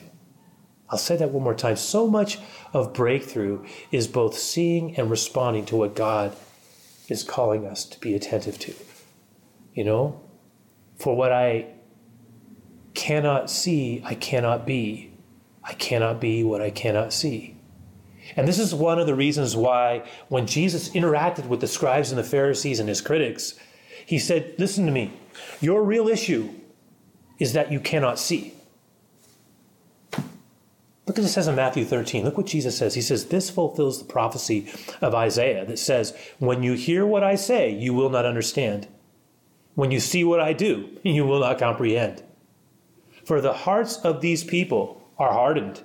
I'll 0.89 0.97
say 0.97 1.17
that 1.17 1.31
one 1.31 1.43
more 1.43 1.55
time. 1.55 1.75
So 1.75 2.07
much 2.07 2.37
of 2.73 2.93
breakthrough 2.93 3.65
is 3.91 4.07
both 4.07 4.37
seeing 4.37 4.95
and 4.97 5.09
responding 5.09 5.65
to 5.65 5.75
what 5.75 5.95
God 5.95 6.33
is 7.09 7.23
calling 7.23 7.65
us 7.65 7.83
to 7.85 7.99
be 7.99 8.13
attentive 8.13 8.59
to. 8.59 8.73
You 9.73 9.83
know, 9.83 10.21
for 10.97 11.15
what 11.15 11.31
I 11.31 11.67
cannot 12.93 13.49
see, 13.49 14.01
I 14.03 14.15
cannot 14.15 14.65
be. 14.65 15.13
I 15.63 15.73
cannot 15.73 16.19
be 16.19 16.43
what 16.43 16.61
I 16.61 16.71
cannot 16.71 17.13
see. 17.13 17.56
And 18.35 18.47
this 18.47 18.59
is 18.59 18.73
one 18.73 18.99
of 18.99 19.07
the 19.07 19.15
reasons 19.15 19.55
why, 19.55 20.03
when 20.27 20.47
Jesus 20.47 20.89
interacted 20.89 21.47
with 21.47 21.61
the 21.61 21.67
scribes 21.67 22.11
and 22.11 22.19
the 22.19 22.23
Pharisees 22.23 22.79
and 22.79 22.89
his 22.89 23.01
critics, 23.01 23.55
he 24.05 24.19
said, 24.19 24.55
Listen 24.57 24.85
to 24.85 24.91
me, 24.91 25.13
your 25.61 25.83
real 25.83 26.07
issue 26.07 26.49
is 27.39 27.53
that 27.53 27.71
you 27.71 27.79
cannot 27.79 28.19
see. 28.19 28.53
Look 31.07 31.17
at 31.17 31.23
it 31.23 31.29
says 31.29 31.47
in 31.47 31.55
Matthew 31.55 31.85
13. 31.85 32.25
Look 32.25 32.35
what 32.35 32.47
Jesus 32.47 32.77
says. 32.77 32.93
He 32.93 33.01
says, 33.01 33.27
This 33.27 33.49
fulfills 33.49 33.99
the 33.99 34.05
prophecy 34.05 34.69
of 35.01 35.15
Isaiah 35.15 35.65
that 35.65 35.79
says, 35.79 36.13
When 36.37 36.63
you 36.63 36.73
hear 36.73 37.05
what 37.05 37.23
I 37.23 37.35
say, 37.35 37.71
you 37.71 37.93
will 37.93 38.09
not 38.09 38.25
understand. 38.25 38.87
When 39.75 39.91
you 39.91 40.01
see 40.01 40.23
what 40.23 40.41
I 40.41 40.51
do, 40.53 40.89
you 41.03 41.25
will 41.25 41.39
not 41.39 41.59
comprehend. 41.59 42.23
For 43.23 43.39
the 43.39 43.53
hearts 43.53 43.97
of 43.97 44.21
these 44.21 44.43
people 44.43 45.01
are 45.17 45.31
hardened, 45.31 45.81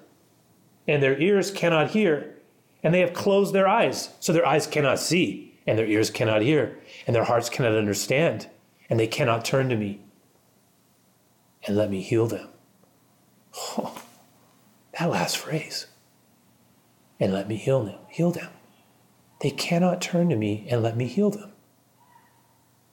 and 0.86 1.02
their 1.02 1.18
ears 1.20 1.50
cannot 1.50 1.90
hear, 1.90 2.34
and 2.82 2.92
they 2.92 3.00
have 3.00 3.14
closed 3.14 3.54
their 3.54 3.68
eyes, 3.68 4.10
so 4.20 4.32
their 4.32 4.46
eyes 4.46 4.66
cannot 4.66 4.98
see, 4.98 5.58
and 5.66 5.78
their 5.78 5.86
ears 5.86 6.10
cannot 6.10 6.42
hear, 6.42 6.78
and 7.06 7.14
their 7.14 7.24
hearts 7.24 7.48
cannot 7.48 7.76
understand, 7.76 8.48
and 8.90 8.98
they 8.98 9.06
cannot 9.06 9.44
turn 9.44 9.68
to 9.68 9.76
me 9.76 10.00
and 11.66 11.76
let 11.76 11.90
me 11.90 12.02
heal 12.02 12.26
them. 12.26 12.48
Oh. 13.54 14.02
That 14.98 15.10
last 15.10 15.38
phrase. 15.38 15.86
And 17.18 17.32
let 17.32 17.48
me 17.48 17.56
heal 17.56 17.84
them. 17.84 17.98
Heal 18.08 18.30
them. 18.30 18.50
They 19.40 19.50
cannot 19.50 20.00
turn 20.00 20.28
to 20.28 20.36
me 20.36 20.66
and 20.70 20.82
let 20.82 20.96
me 20.96 21.06
heal 21.06 21.30
them. 21.30 21.52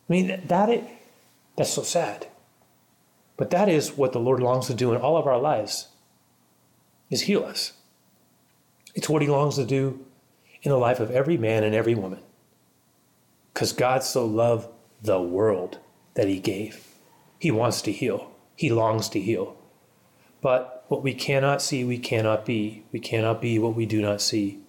I 0.09 0.13
mean, 0.13 0.41
that 0.47 0.69
is, 0.69 0.83
that's 1.55 1.73
so 1.73 1.83
sad. 1.83 2.27
But 3.37 3.51
that 3.51 3.69
is 3.69 3.97
what 3.97 4.11
the 4.11 4.19
Lord 4.19 4.41
longs 4.41 4.67
to 4.67 4.73
do 4.73 4.93
in 4.93 5.01
all 5.01 5.17
of 5.17 5.27
our 5.27 5.39
lives, 5.39 5.89
is 7.09 7.21
heal 7.21 7.43
us. 7.43 7.73
It's 8.99 9.07
what 9.07 9.21
he 9.21 9.29
longs 9.29 9.55
to 9.55 9.63
do 9.63 10.05
in 10.61 10.71
the 10.71 10.77
life 10.77 10.99
of 10.99 11.09
every 11.09 11.37
man 11.37 11.63
and 11.63 11.73
every 11.73 11.95
woman. 11.95 12.19
Because 13.53 13.71
God 13.71 14.03
so 14.03 14.25
loved 14.25 14.67
the 15.01 15.21
world 15.21 15.79
that 16.15 16.27
he 16.27 16.41
gave. 16.41 16.85
He 17.39 17.49
wants 17.49 17.81
to 17.83 17.93
heal. 17.93 18.29
He 18.57 18.69
longs 18.69 19.07
to 19.11 19.21
heal. 19.21 19.55
But 20.41 20.83
what 20.89 21.01
we 21.01 21.13
cannot 21.13 21.61
see, 21.61 21.85
we 21.85 21.97
cannot 21.97 22.45
be. 22.45 22.83
We 22.91 22.99
cannot 22.99 23.41
be 23.41 23.57
what 23.57 23.73
we 23.73 23.85
do 23.85 24.01
not 24.01 24.19
see. 24.19 24.59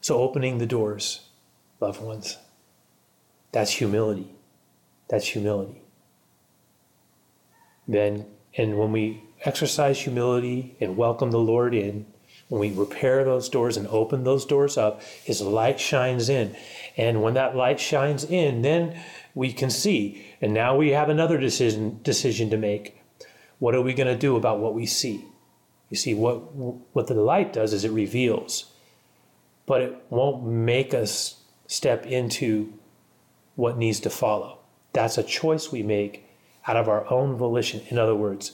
So, 0.00 0.16
opening 0.18 0.58
the 0.58 0.66
doors, 0.66 1.28
loved 1.78 2.02
ones, 2.02 2.38
that's 3.52 3.70
humility. 3.70 4.34
That's 5.06 5.28
humility. 5.28 5.80
Then, 7.86 8.26
and 8.56 8.76
when 8.76 8.90
we 8.90 9.22
exercise 9.44 10.00
humility 10.00 10.76
and 10.80 10.96
welcome 10.96 11.30
the 11.30 11.38
Lord 11.38 11.72
in, 11.72 12.06
when 12.48 12.60
we 12.60 12.70
repair 12.70 13.24
those 13.24 13.48
doors 13.48 13.76
and 13.76 13.86
open 13.88 14.24
those 14.24 14.44
doors 14.44 14.78
up, 14.78 15.02
His 15.02 15.40
light 15.40 15.80
shines 15.80 16.28
in. 16.28 16.56
And 16.96 17.22
when 17.22 17.34
that 17.34 17.56
light 17.56 17.80
shines 17.80 18.24
in, 18.24 18.62
then 18.62 19.00
we 19.34 19.52
can 19.52 19.70
see. 19.70 20.26
And 20.40 20.54
now 20.54 20.76
we 20.76 20.90
have 20.90 21.08
another 21.08 21.38
decision 21.38 22.00
decision 22.02 22.50
to 22.50 22.56
make. 22.56 23.00
What 23.58 23.74
are 23.74 23.82
we 23.82 23.94
going 23.94 24.06
to 24.06 24.18
do 24.18 24.36
about 24.36 24.60
what 24.60 24.74
we 24.74 24.86
see? 24.86 25.24
You 25.90 25.96
see, 25.96 26.14
what 26.14 26.54
what 26.54 27.06
the 27.08 27.14
light 27.14 27.52
does 27.52 27.72
is 27.72 27.84
it 27.84 27.90
reveals, 27.90 28.72
but 29.66 29.82
it 29.82 29.96
won't 30.10 30.44
make 30.44 30.94
us 30.94 31.42
step 31.66 32.06
into 32.06 32.72
what 33.56 33.78
needs 33.78 34.00
to 34.00 34.10
follow. 34.10 34.58
That's 34.92 35.18
a 35.18 35.22
choice 35.22 35.72
we 35.72 35.82
make 35.82 36.24
out 36.66 36.76
of 36.76 36.88
our 36.88 37.10
own 37.10 37.36
volition. 37.36 37.82
In 37.88 37.98
other 37.98 38.14
words, 38.14 38.52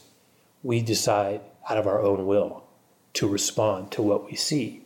we 0.63 0.81
decide 0.81 1.41
out 1.69 1.79
of 1.79 1.87
our 1.87 2.01
own 2.01 2.27
will 2.27 2.65
to 3.15 3.29
respond 3.29 3.91
to 3.93 4.03
what 4.03 4.27
we 4.27 4.37
see. 4.37 4.85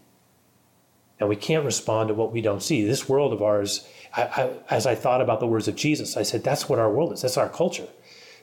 And 1.18 1.28
we 1.28 1.36
can't 1.36 1.64
respond 1.64 2.08
to 2.08 2.14
what 2.14 2.32
we 2.32 2.40
don't 2.40 2.62
see. 2.62 2.84
This 2.84 3.08
world 3.08 3.32
of 3.32 3.42
ours, 3.42 3.88
I, 4.14 4.22
I, 4.22 4.50
as 4.68 4.86
I 4.86 4.94
thought 4.94 5.20
about 5.20 5.40
the 5.40 5.46
words 5.46 5.66
of 5.68 5.76
Jesus, 5.76 6.16
I 6.16 6.22
said, 6.22 6.44
that's 6.44 6.68
what 6.68 6.78
our 6.78 6.90
world 6.90 7.12
is. 7.12 7.22
That's 7.22 7.38
our 7.38 7.48
culture. 7.48 7.88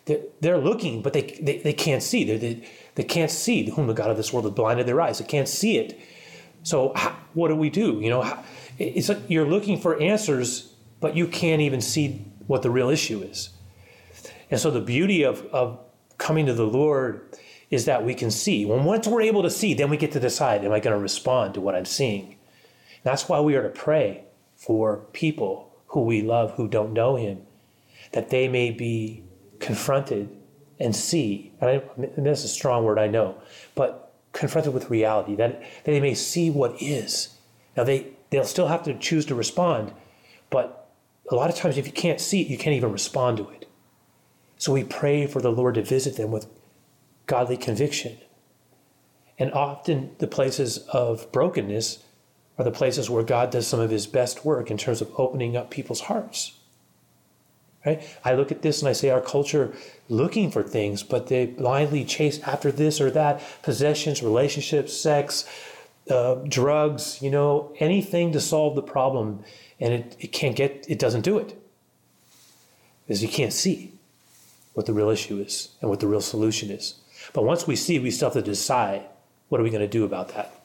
They're, 0.05 0.21
they're 0.41 0.57
looking, 0.57 1.01
but 1.01 1.13
they, 1.13 1.21
they, 1.41 1.59
they 1.59 1.73
can't 1.73 2.01
see. 2.01 2.23
They, 2.23 2.37
they, 2.37 2.67
they 2.95 3.03
can't 3.03 3.31
see 3.31 3.69
whom 3.69 3.87
the 3.87 3.93
God 3.93 4.09
of 4.09 4.17
this 4.17 4.33
world 4.33 4.45
has 4.45 4.53
blinded 4.53 4.87
their 4.87 4.99
eyes. 4.99 5.19
They 5.19 5.25
can't 5.25 5.47
see 5.47 5.77
it. 5.77 5.99
So 6.63 6.93
how, 6.95 7.15
what 7.33 7.49
do 7.49 7.55
we 7.55 7.69
do? 7.69 7.99
You 8.01 8.09
know, 8.09 8.21
how, 8.21 8.43
it's 8.79 9.09
like 9.09 9.19
you're 9.29 9.47
looking 9.47 9.79
for 9.79 10.01
answers, 10.01 10.73
but 10.99 11.15
you 11.15 11.27
can't 11.27 11.61
even 11.61 11.79
see 11.79 12.25
what 12.47 12.63
the 12.63 12.71
real 12.71 12.89
issue 12.89 13.21
is. 13.21 13.51
And 14.49 14.59
so 14.59 14.71
the 14.71 14.81
beauty 14.81 15.23
of, 15.23 15.45
of 15.53 15.79
coming 16.17 16.47
to 16.47 16.53
the 16.53 16.65
Lord 16.65 17.37
is 17.73 17.85
that 17.85 18.05
we 18.05 18.13
can 18.13 18.29
see. 18.29 18.65
When 18.65 18.83
once 18.83 19.07
we're 19.07 19.21
able 19.21 19.41
to 19.41 19.49
see, 19.49 19.73
then 19.73 19.89
we 19.89 19.97
get 19.97 20.11
to 20.11 20.19
decide, 20.19 20.63
am 20.63 20.71
I 20.71 20.79
going 20.79 20.95
to 20.95 21.01
respond 21.01 21.55
to 21.55 21.61
what 21.61 21.73
I'm 21.73 21.85
seeing? 21.85 22.37
That's 23.01 23.27
why 23.27 23.39
we 23.39 23.55
are 23.55 23.63
to 23.63 23.69
pray 23.69 24.25
for 24.55 24.97
people 25.11 25.73
who 25.87 26.03
we 26.03 26.21
love 26.21 26.51
who 26.51 26.67
don't 26.67 26.93
know 26.93 27.15
him, 27.15 27.41
that 28.11 28.29
they 28.29 28.47
may 28.47 28.69
be 28.69 29.23
confronted 29.59 30.29
and 30.79 30.95
see. 30.95 31.51
And, 31.59 31.69
I, 31.69 31.83
and 32.15 32.25
that's 32.25 32.43
a 32.43 32.47
strong 32.47 32.83
word, 32.83 32.99
I 32.99 33.07
know, 33.07 33.41
but 33.73 34.13
confronted 34.33 34.73
with 34.73 34.91
reality, 34.91 35.35
that, 35.35 35.61
that 35.61 35.91
they 35.91 35.99
may 35.99 36.13
see 36.13 36.51
what 36.51 36.79
is. 36.79 37.35
Now, 37.75 37.83
they, 37.83 38.07
they'll 38.29 38.45
still 38.45 38.67
have 38.67 38.83
to 38.83 38.97
choose 38.97 39.25
to 39.27 39.35
respond, 39.35 39.93
but 40.51 40.91
a 41.31 41.35
lot 41.35 41.49
of 41.49 41.55
times, 41.55 41.77
if 41.77 41.87
you 41.87 41.93
can't 41.93 42.21
see 42.21 42.41
it, 42.41 42.47
you 42.47 42.57
can't 42.57 42.75
even 42.75 42.91
respond 42.91 43.37
to 43.37 43.49
it. 43.49 43.67
So 44.57 44.73
we 44.73 44.83
pray 44.83 45.25
for 45.25 45.41
the 45.41 45.51
Lord 45.51 45.75
to 45.75 45.83
visit 45.83 46.17
them 46.17 46.31
with 46.31 46.47
godly 47.25 47.57
conviction. 47.57 48.17
And 49.39 49.51
often 49.53 50.11
the 50.19 50.27
places 50.27 50.79
of 50.89 51.31
brokenness 51.31 52.03
are 52.57 52.63
the 52.63 52.71
places 52.71 53.09
where 53.09 53.23
God 53.23 53.49
does 53.49 53.67
some 53.67 53.79
of 53.79 53.89
his 53.89 54.05
best 54.05 54.45
work 54.45 54.69
in 54.69 54.77
terms 54.77 55.01
of 55.01 55.11
opening 55.17 55.57
up 55.57 55.71
people's 55.71 56.01
hearts. 56.01 56.59
Right? 57.85 58.01
I 58.23 58.33
look 58.33 58.51
at 58.51 58.61
this 58.61 58.81
and 58.81 58.87
I 58.87 58.93
say 58.93 59.09
our 59.09 59.21
culture 59.21 59.73
looking 60.07 60.51
for 60.51 60.63
things, 60.63 61.03
but 61.03 61.27
they 61.27 61.47
blindly 61.47 62.05
chase 62.05 62.39
after 62.43 62.71
this 62.71 63.01
or 63.01 63.11
that 63.11 63.41
possessions, 63.61 64.23
relationships, 64.23 64.95
sex, 64.95 65.45
uh, 66.09 66.35
drugs, 66.47 67.21
you 67.21 67.29
know, 67.29 67.73
anything 67.79 68.31
to 68.33 68.39
solve 68.39 68.75
the 68.75 68.81
problem. 68.81 69.43
And 69.79 69.93
it, 69.93 70.15
it 70.19 70.27
can't 70.27 70.55
get, 70.55 70.85
it 70.87 70.99
doesn't 70.99 71.21
do 71.21 71.37
it 71.39 71.59
because 73.05 73.21
you 73.21 73.27
can't 73.27 73.51
see 73.51 73.91
what 74.73 74.85
the 74.85 74.93
real 74.93 75.09
issue 75.09 75.39
is 75.39 75.69
and 75.81 75.89
what 75.89 75.99
the 75.99 76.07
real 76.07 76.21
solution 76.21 76.69
is. 76.69 76.95
But 77.31 77.43
once 77.43 77.65
we 77.65 77.75
see, 77.75 77.99
we 77.99 78.11
still 78.11 78.29
have 78.29 78.33
to 78.33 78.41
decide 78.41 79.05
what 79.49 79.61
are 79.61 79.63
we 79.63 79.69
going 79.69 79.81
to 79.81 79.87
do 79.87 80.03
about 80.03 80.29
that. 80.29 80.63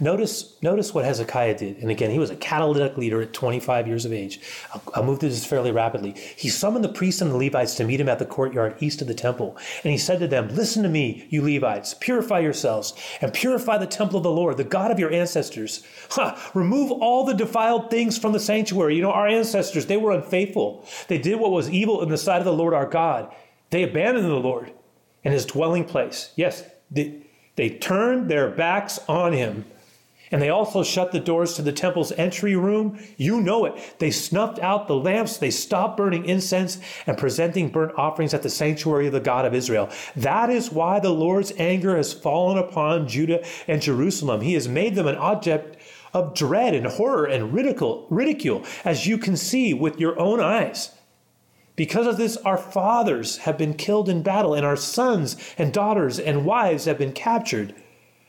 Notice, 0.00 0.54
notice 0.62 0.94
what 0.94 1.04
Hezekiah 1.04 1.58
did. 1.58 1.78
And 1.78 1.90
again, 1.90 2.10
he 2.10 2.20
was 2.20 2.30
a 2.30 2.36
catalytic 2.36 2.96
leader 2.96 3.20
at 3.20 3.32
25 3.32 3.88
years 3.88 4.04
of 4.04 4.12
age. 4.12 4.40
I'll, 4.72 4.82
I'll 4.94 5.02
move 5.02 5.18
through 5.18 5.30
this 5.30 5.44
fairly 5.44 5.72
rapidly. 5.72 6.14
He 6.36 6.48
summoned 6.48 6.84
the 6.84 6.88
priests 6.88 7.20
and 7.20 7.32
the 7.32 7.36
Levites 7.36 7.74
to 7.76 7.84
meet 7.84 8.00
him 8.00 8.08
at 8.08 8.20
the 8.20 8.24
courtyard 8.24 8.76
east 8.80 9.02
of 9.02 9.08
the 9.08 9.14
temple. 9.14 9.56
And 9.82 9.90
he 9.90 9.98
said 9.98 10.20
to 10.20 10.28
them, 10.28 10.48
Listen 10.54 10.84
to 10.84 10.88
me, 10.88 11.26
you 11.30 11.42
Levites, 11.42 11.94
purify 11.94 12.38
yourselves 12.38 12.94
and 13.20 13.34
purify 13.34 13.76
the 13.76 13.86
temple 13.86 14.18
of 14.18 14.22
the 14.22 14.30
Lord, 14.30 14.56
the 14.56 14.64
God 14.64 14.92
of 14.92 15.00
your 15.00 15.12
ancestors. 15.12 15.82
Remove 16.54 16.92
all 16.92 17.24
the 17.24 17.34
defiled 17.34 17.90
things 17.90 18.16
from 18.16 18.32
the 18.32 18.40
sanctuary. 18.40 18.94
You 18.94 19.02
know, 19.02 19.12
our 19.12 19.26
ancestors, 19.26 19.86
they 19.86 19.96
were 19.96 20.12
unfaithful. 20.12 20.86
They 21.08 21.18
did 21.18 21.40
what 21.40 21.50
was 21.50 21.68
evil 21.70 22.02
in 22.02 22.08
the 22.08 22.18
sight 22.18 22.38
of 22.38 22.44
the 22.44 22.52
Lord 22.52 22.72
our 22.72 22.86
God. 22.86 23.34
They 23.70 23.82
abandoned 23.82 24.26
the 24.26 24.34
Lord 24.34 24.72
and 25.24 25.34
his 25.34 25.46
dwelling 25.46 25.84
place. 25.84 26.32
Yes, 26.36 26.64
they, 26.90 27.22
they 27.56 27.70
turned 27.70 28.30
their 28.30 28.50
backs 28.50 28.98
on 29.08 29.32
him. 29.32 29.64
And 30.30 30.42
they 30.42 30.50
also 30.50 30.82
shut 30.82 31.12
the 31.12 31.20
doors 31.20 31.54
to 31.54 31.62
the 31.62 31.72
temple's 31.72 32.12
entry 32.12 32.54
room. 32.54 32.98
You 33.16 33.40
know 33.40 33.64
it. 33.64 33.94
They 33.98 34.10
snuffed 34.10 34.58
out 34.58 34.86
the 34.86 34.94
lamps. 34.94 35.38
They 35.38 35.50
stopped 35.50 35.96
burning 35.96 36.26
incense 36.26 36.78
and 37.06 37.16
presenting 37.16 37.70
burnt 37.70 37.92
offerings 37.96 38.34
at 38.34 38.42
the 38.42 38.50
sanctuary 38.50 39.06
of 39.06 39.14
the 39.14 39.20
God 39.20 39.46
of 39.46 39.54
Israel. 39.54 39.88
That 40.16 40.50
is 40.50 40.70
why 40.70 41.00
the 41.00 41.10
Lord's 41.10 41.52
anger 41.56 41.96
has 41.96 42.12
fallen 42.12 42.58
upon 42.58 43.08
Judah 43.08 43.44
and 43.66 43.80
Jerusalem. 43.80 44.42
He 44.42 44.54
has 44.54 44.68
made 44.68 44.94
them 44.94 45.06
an 45.06 45.16
object 45.16 45.78
of 46.12 46.34
dread 46.34 46.74
and 46.74 46.86
horror 46.86 47.24
and 47.24 47.54
ridicule, 47.54 48.06
ridicule, 48.10 48.64
as 48.84 49.06
you 49.06 49.18
can 49.18 49.36
see 49.36 49.72
with 49.72 49.98
your 49.98 50.18
own 50.20 50.40
eyes. 50.40 50.90
Because 51.78 52.08
of 52.08 52.16
this, 52.16 52.36
our 52.38 52.58
fathers 52.58 53.36
have 53.38 53.56
been 53.56 53.72
killed 53.72 54.08
in 54.08 54.20
battle, 54.20 54.52
and 54.52 54.66
our 54.66 54.74
sons 54.74 55.36
and 55.56 55.72
daughters 55.72 56.18
and 56.18 56.44
wives 56.44 56.86
have 56.86 56.98
been 56.98 57.12
captured. 57.12 57.72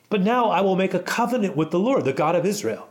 But 0.07 0.21
now 0.21 0.51
I 0.51 0.61
will 0.61 0.75
make 0.75 0.93
a 0.93 0.99
covenant 0.99 1.57
with 1.57 1.71
the 1.71 1.79
Lord, 1.79 2.05
the 2.05 2.13
God 2.13 2.35
of 2.35 2.45
Israel, 2.45 2.87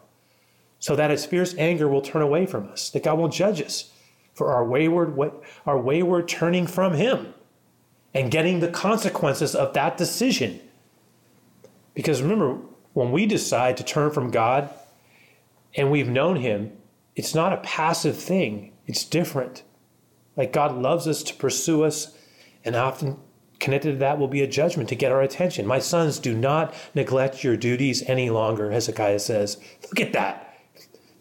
so 0.80 0.96
that 0.96 1.12
his 1.12 1.24
fierce 1.24 1.54
anger 1.58 1.86
will 1.86 2.02
turn 2.02 2.22
away 2.22 2.44
from 2.44 2.68
us, 2.70 2.90
that 2.90 3.04
God 3.04 3.18
will 3.20 3.28
judge 3.28 3.62
us 3.62 3.92
for 4.34 4.50
our 4.50 4.64
wayward, 4.64 5.16
our 5.64 5.78
wayward 5.78 6.26
turning 6.26 6.66
from 6.66 6.94
him 6.94 7.34
and 8.12 8.28
getting 8.28 8.58
the 8.58 8.66
consequences 8.66 9.54
of 9.54 9.74
that 9.74 9.96
decision. 9.96 10.58
Because 11.94 12.20
remember, 12.20 12.58
when 12.94 13.12
we 13.12 13.26
decide 13.26 13.76
to 13.76 13.84
turn 13.84 14.10
from 14.10 14.32
God 14.32 14.70
and 15.76 15.92
we've 15.92 16.08
known 16.08 16.34
him, 16.34 16.72
it's 17.14 17.32
not 17.32 17.52
a 17.52 17.58
passive 17.58 18.16
thing, 18.16 18.72
it's 18.88 19.04
different. 19.04 19.62
Like 20.38 20.52
God 20.52 20.78
loves 20.78 21.08
us 21.08 21.22
to 21.24 21.34
pursue 21.34 21.82
us, 21.82 22.16
and 22.64 22.76
often 22.76 23.18
connected 23.58 23.92
to 23.92 23.98
that 23.98 24.18
will 24.18 24.28
be 24.28 24.40
a 24.40 24.46
judgment 24.46 24.88
to 24.88 24.94
get 24.94 25.10
our 25.10 25.20
attention. 25.20 25.66
My 25.66 25.80
sons, 25.80 26.20
do 26.20 26.34
not 26.34 26.72
neglect 26.94 27.42
your 27.42 27.56
duties 27.56 28.04
any 28.06 28.30
longer, 28.30 28.70
Hezekiah 28.70 29.18
says. 29.18 29.58
Look 29.82 30.00
at 30.00 30.12
that. 30.12 30.44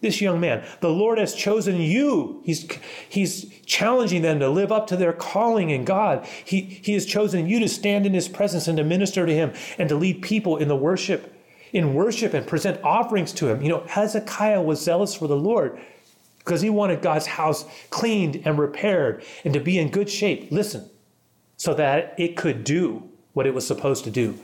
This 0.00 0.20
young 0.20 0.38
man, 0.38 0.64
the 0.80 0.90
Lord 0.90 1.18
has 1.18 1.34
chosen 1.34 1.80
you. 1.80 2.40
He's, 2.44 2.70
he's 3.08 3.50
challenging 3.66 4.22
them 4.22 4.38
to 4.38 4.48
live 4.48 4.70
up 4.70 4.86
to 4.86 4.96
their 4.96 5.12
calling 5.12 5.70
in 5.70 5.84
God. 5.84 6.24
He, 6.44 6.60
he 6.60 6.92
has 6.92 7.04
chosen 7.04 7.48
you 7.48 7.58
to 7.58 7.68
stand 7.68 8.06
in 8.06 8.14
his 8.14 8.28
presence 8.28 8.68
and 8.68 8.78
to 8.78 8.84
minister 8.84 9.26
to 9.26 9.34
him 9.34 9.52
and 9.76 9.88
to 9.88 9.96
lead 9.96 10.22
people 10.22 10.56
in 10.56 10.68
the 10.68 10.76
worship, 10.76 11.34
in 11.72 11.94
worship 11.94 12.32
and 12.34 12.46
present 12.46 12.80
offerings 12.84 13.32
to 13.32 13.48
him. 13.48 13.60
You 13.60 13.70
know, 13.70 13.84
Hezekiah 13.88 14.62
was 14.62 14.80
zealous 14.80 15.16
for 15.16 15.26
the 15.26 15.36
Lord 15.36 15.80
because 16.48 16.62
he 16.62 16.70
wanted 16.70 17.02
God's 17.02 17.26
house 17.26 17.66
cleaned 17.90 18.40
and 18.46 18.58
repaired 18.58 19.22
and 19.44 19.52
to 19.52 19.60
be 19.60 19.78
in 19.78 19.90
good 19.90 20.08
shape. 20.08 20.50
Listen, 20.50 20.88
so 21.58 21.74
that 21.74 22.14
it 22.16 22.38
could 22.38 22.64
do 22.64 23.06
what 23.34 23.46
it 23.46 23.52
was 23.52 23.66
supposed 23.66 24.04
to 24.04 24.10
do. 24.10 24.34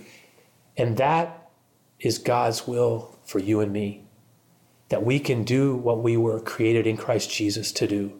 And 0.76 0.98
that 0.98 1.48
is 1.98 2.18
God's 2.18 2.68
will 2.68 3.18
for 3.24 3.38
you 3.38 3.61
and 3.61 3.72
me 3.72 4.05
that 4.90 5.02
we 5.02 5.18
can 5.18 5.44
do 5.44 5.74
what 5.74 6.02
we 6.02 6.14
were 6.14 6.40
created 6.40 6.86
in 6.86 6.98
Christ 6.98 7.30
Jesus 7.30 7.72
to 7.72 7.86
do. 7.86 8.12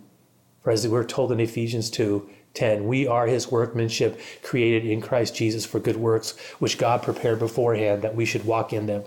For 0.63 0.71
as 0.71 0.89
we're 0.89 1.05
told 1.05 1.31
in 1.31 1.39
Ephesians 1.39 1.91
2 1.91 2.27
10, 2.55 2.87
we 2.87 3.07
are 3.07 3.27
his 3.27 3.51
workmanship 3.51 4.19
created 4.43 4.87
in 4.91 5.03
Christ 5.03 5.37
Jesus 5.37 5.67
for 5.67 5.79
good 5.79 5.97
works, 5.97 6.39
which 6.59 6.79
God 6.79 7.03
prepared 7.03 7.39
beforehand 7.39 8.01
that 8.01 8.15
we 8.15 8.25
should 8.25 8.47
walk 8.47 8.73
in 8.73 8.87
them. 8.87 9.05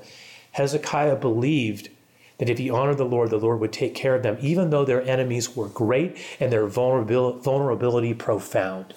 Hezekiah 0.51 1.15
believed 1.15 1.89
that 2.37 2.49
if 2.49 2.57
he 2.57 2.69
honored 2.69 2.97
the 2.97 3.05
Lord, 3.05 3.29
the 3.29 3.37
Lord 3.37 3.59
would 3.59 3.73
take 3.73 3.95
care 3.95 4.15
of 4.15 4.23
them, 4.23 4.37
even 4.39 4.69
though 4.69 4.85
their 4.85 5.01
enemies 5.01 5.55
were 5.55 5.67
great 5.67 6.17
and 6.39 6.51
their 6.51 6.67
vulnerability 6.67 8.13
profound. 8.13 8.93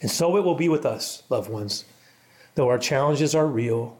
And 0.00 0.10
so 0.10 0.36
it 0.36 0.44
will 0.44 0.54
be 0.54 0.68
with 0.68 0.86
us, 0.86 1.22
loved 1.28 1.50
ones. 1.50 1.84
Though 2.54 2.68
our 2.68 2.78
challenges 2.78 3.34
are 3.34 3.46
real 3.46 3.98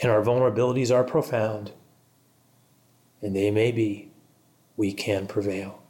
and 0.00 0.10
our 0.10 0.22
vulnerabilities 0.22 0.94
are 0.94 1.04
profound, 1.04 1.72
and 3.20 3.36
they 3.36 3.50
may 3.50 3.72
be, 3.72 4.12
we 4.76 4.92
can 4.92 5.26
prevail. 5.26 5.82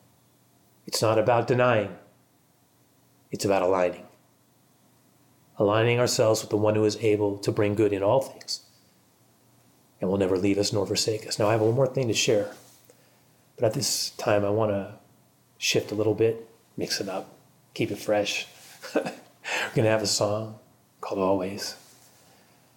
It's 0.87 1.01
not 1.01 1.19
about 1.19 1.47
denying, 1.47 1.97
it's 3.31 3.45
about 3.45 3.63
aligning. 3.63 4.07
Aligning 5.59 6.01
ourselves 6.01 6.41
with 6.41 6.51
the 6.51 6.57
one 6.57 6.75
who 6.75 6.85
is 6.85 6.97
able 6.97 7.37
to 7.39 7.53
bring 7.53 7.75
good 7.75 7.93
in 7.93 8.03
all 8.03 8.23
things 8.23 8.63
and 10.01 10.09
will 10.09 10.19
never 10.19 10.39
leave 10.39 10.59
us 10.59 10.73
nor 10.73 10.87
forsake 10.87 11.27
us. 11.27 11.39
Now, 11.39 11.49
I 11.49 11.53
have 11.53 11.61
one 11.61 11.75
more 11.75 11.87
thing 11.87 12.09
to 12.09 12.15
share, 12.15 12.53
but 13.57 13.67
at 13.67 13.75
this 13.75 14.11
time, 14.11 14.45
I 14.45 14.51
want 14.51 14.71
to 14.73 14.95
shift 15.59 15.93
a 15.93 15.95
little 15.95 16.15
bit, 16.15 16.49
mix 16.77 17.01
it 17.01 17.09
up, 17.09 17.35
keep 17.75 17.91
it 17.91 17.99
fresh. 17.99 18.47
We're 18.95 19.03
going 19.75 19.85
to 19.85 19.91
have 19.91 20.03
a 20.03 20.07
song 20.07 20.59
called 21.01 21.21
Always. 21.21 21.77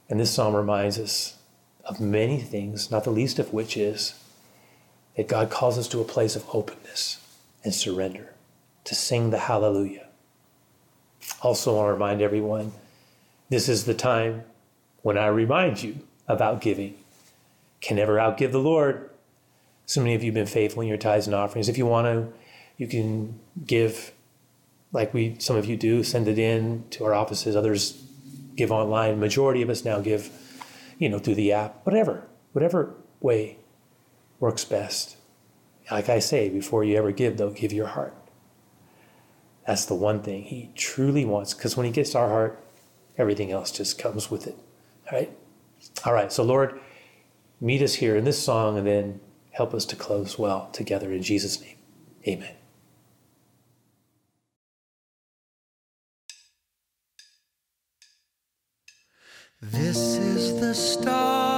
And 0.09 0.19
this 0.19 0.31
song 0.31 0.53
reminds 0.53 0.99
us 0.99 1.37
of 1.85 1.99
many 1.99 2.39
things, 2.39 2.91
not 2.91 3.03
the 3.03 3.09
least 3.11 3.39
of 3.39 3.53
which 3.53 3.77
is 3.77 4.13
that 5.15 5.27
God 5.27 5.49
calls 5.49 5.77
us 5.77 5.87
to 5.89 6.01
a 6.01 6.05
place 6.05 6.35
of 6.35 6.45
openness 6.53 7.19
and 7.63 7.73
surrender, 7.73 8.33
to 8.83 8.95
sing 8.95 9.29
the 9.29 9.37
hallelujah. 9.37 10.07
Also, 11.41 11.73
I 11.73 11.77
want 11.77 11.87
to 11.87 11.93
remind 11.93 12.21
everyone 12.21 12.73
this 13.49 13.69
is 13.69 13.85
the 13.85 13.93
time 13.93 14.43
when 15.01 15.17
I 15.17 15.27
remind 15.27 15.83
you 15.83 15.99
about 16.27 16.61
giving. 16.61 16.95
Can 17.83 17.97
never 17.97 18.15
outgive 18.15 18.51
the 18.51 18.59
Lord. 18.59 19.11
So 19.85 20.01
many 20.01 20.15
of 20.15 20.23
you 20.23 20.31
have 20.31 20.35
been 20.35 20.47
faithful 20.47 20.81
in 20.81 20.87
your 20.87 20.97
tithes 20.97 21.27
and 21.27 21.35
offerings. 21.35 21.69
If 21.69 21.77
you 21.77 21.85
want 21.85 22.05
to, 22.05 22.33
you 22.77 22.87
can 22.87 23.39
give 23.63 24.13
like 24.93 25.13
we 25.13 25.35
some 25.39 25.57
of 25.57 25.65
you 25.65 25.75
do, 25.75 26.03
send 26.03 26.27
it 26.27 26.39
in 26.39 26.85
to 26.91 27.03
our 27.03 27.13
offices. 27.13 27.55
Others 27.55 28.01
give 28.55 28.71
online. 28.71 29.19
Majority 29.19 29.61
of 29.61 29.69
us 29.69 29.83
now 29.83 29.99
give, 29.99 30.31
you 30.97 31.09
know, 31.09 31.19
through 31.19 31.35
the 31.35 31.51
app. 31.51 31.85
Whatever, 31.85 32.25
whatever 32.53 32.95
way 33.19 33.57
works 34.39 34.63
best. 34.63 35.17
Like 35.91 36.07
I 36.07 36.19
say, 36.19 36.47
before 36.47 36.83
you 36.83 36.95
ever 36.95 37.11
give, 37.11 37.37
though, 37.37 37.49
give 37.49 37.73
your 37.73 37.87
heart. 37.87 38.15
That's 39.67 39.85
the 39.85 39.95
one 39.95 40.21
thing 40.21 40.43
he 40.43 40.71
truly 40.75 41.25
wants, 41.25 41.53
because 41.53 41.75
when 41.75 41.85
he 41.85 41.91
gets 41.91 42.15
our 42.15 42.29
heart, 42.29 42.63
everything 43.17 43.51
else 43.51 43.71
just 43.71 43.97
comes 43.97 44.31
with 44.31 44.47
it. 44.47 44.57
All 45.11 45.17
right? 45.17 45.35
All 46.05 46.13
right, 46.13 46.31
so 46.31 46.43
Lord, 46.43 46.79
meet 47.63 47.81
us 47.81 47.95
here 47.95 48.17
in 48.17 48.25
this 48.25 48.37
song 48.37 48.77
and 48.77 48.85
then 48.85 49.21
help 49.51 49.73
us 49.73 49.85
to 49.85 49.95
close 49.95 50.37
well 50.37 50.69
together 50.73 51.13
in 51.13 51.23
Jesus' 51.23 51.61
name. 51.61 51.77
Amen. 52.27 52.55
This 59.61 60.17
is 60.17 60.59
the 60.59 60.75
start. 60.75 61.52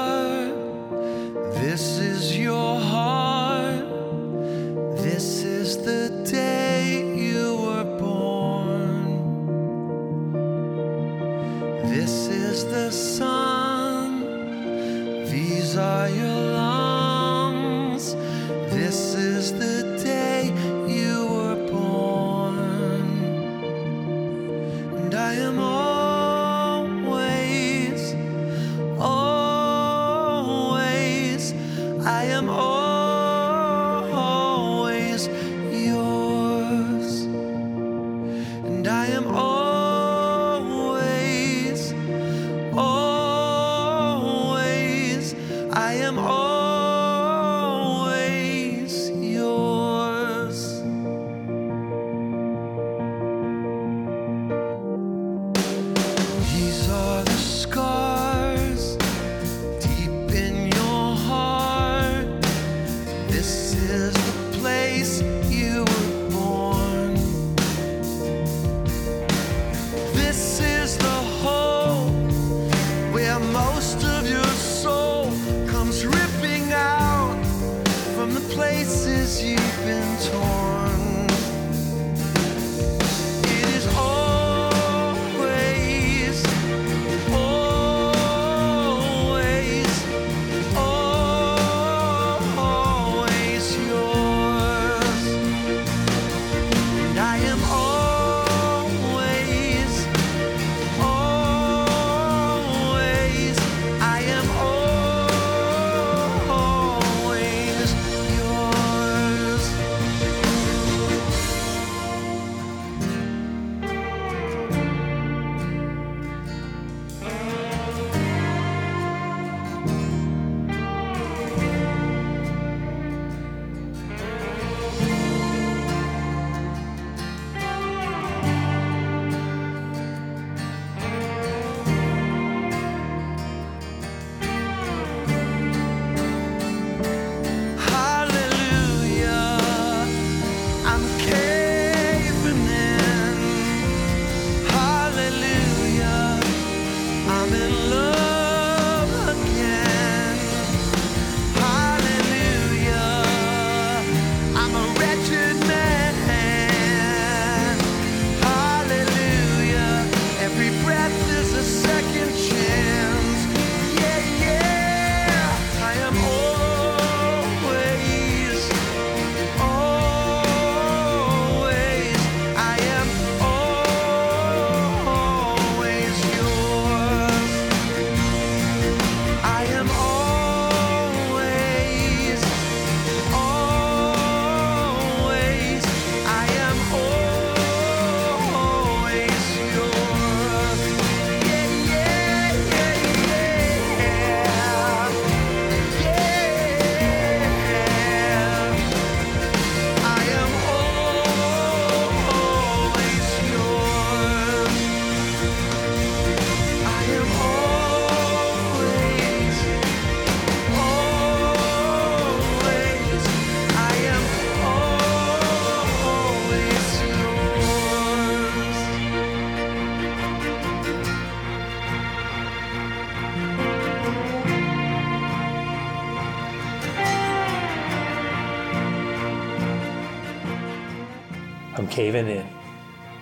Caving 231.95 232.27
in, 232.27 232.45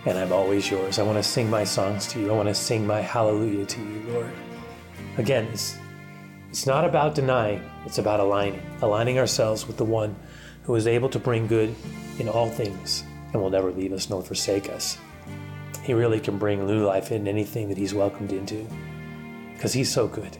and 0.07 0.17
I'm 0.17 0.33
always 0.33 0.71
yours. 0.71 0.97
I 0.97 1.03
want 1.03 1.19
to 1.19 1.23
sing 1.23 1.47
my 1.47 1.63
songs 1.63 2.07
to 2.07 2.19
you. 2.19 2.31
I 2.31 2.35
want 2.35 2.49
to 2.49 2.55
sing 2.55 2.87
my 2.87 3.01
hallelujah 3.01 3.67
to 3.67 3.79
you, 3.79 4.01
Lord. 4.11 4.31
Again, 5.19 5.45
it's, 5.53 5.77
it's 6.49 6.65
not 6.65 6.83
about 6.83 7.13
denying, 7.13 7.63
it's 7.85 7.99
about 7.99 8.19
aligning, 8.19 8.65
aligning 8.81 9.19
ourselves 9.19 9.67
with 9.67 9.77
the 9.77 9.85
one 9.85 10.15
who 10.63 10.73
is 10.73 10.87
able 10.87 11.07
to 11.09 11.19
bring 11.19 11.45
good 11.45 11.75
in 12.17 12.27
all 12.27 12.49
things 12.49 13.03
and 13.31 13.39
will 13.39 13.51
never 13.51 13.71
leave 13.71 13.93
us 13.93 14.09
nor 14.09 14.23
forsake 14.23 14.71
us. 14.71 14.97
He 15.83 15.93
really 15.93 16.19
can 16.19 16.39
bring 16.39 16.65
new 16.65 16.83
life 16.83 17.11
in 17.11 17.27
anything 17.27 17.69
that 17.69 17.77
he's 17.77 17.93
welcomed 17.93 18.31
into 18.31 18.67
because 19.53 19.71
he's 19.71 19.93
so 19.93 20.07
good 20.07 20.35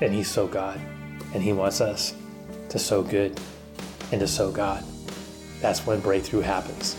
and 0.00 0.12
he's 0.12 0.28
so 0.28 0.48
God 0.48 0.80
and 1.34 1.40
he 1.40 1.52
wants 1.52 1.80
us 1.80 2.14
to 2.70 2.80
sow 2.80 3.00
good 3.00 3.38
and 4.10 4.18
to 4.20 4.26
sow 4.26 4.50
God. 4.50 4.82
That's 5.60 5.86
when 5.86 6.00
breakthrough 6.00 6.40
happens. 6.40 6.96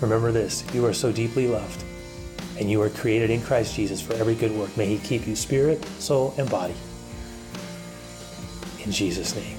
Remember 0.00 0.32
this 0.32 0.64
you 0.74 0.86
are 0.86 0.92
so 0.92 1.12
deeply 1.12 1.48
loved 1.48 1.84
and 2.58 2.70
you 2.70 2.82
are 2.82 2.90
created 2.90 3.30
in 3.30 3.40
Christ 3.40 3.74
Jesus 3.74 4.00
for 4.00 4.14
every 4.14 4.34
good 4.34 4.52
work. 4.52 4.76
May 4.76 4.86
he 4.86 4.98
keep 4.98 5.26
you 5.26 5.36
spirit, 5.36 5.84
soul, 6.00 6.34
and 6.38 6.50
body. 6.50 6.74
In 8.84 8.90
Jesus' 8.90 9.34
name. 9.36 9.57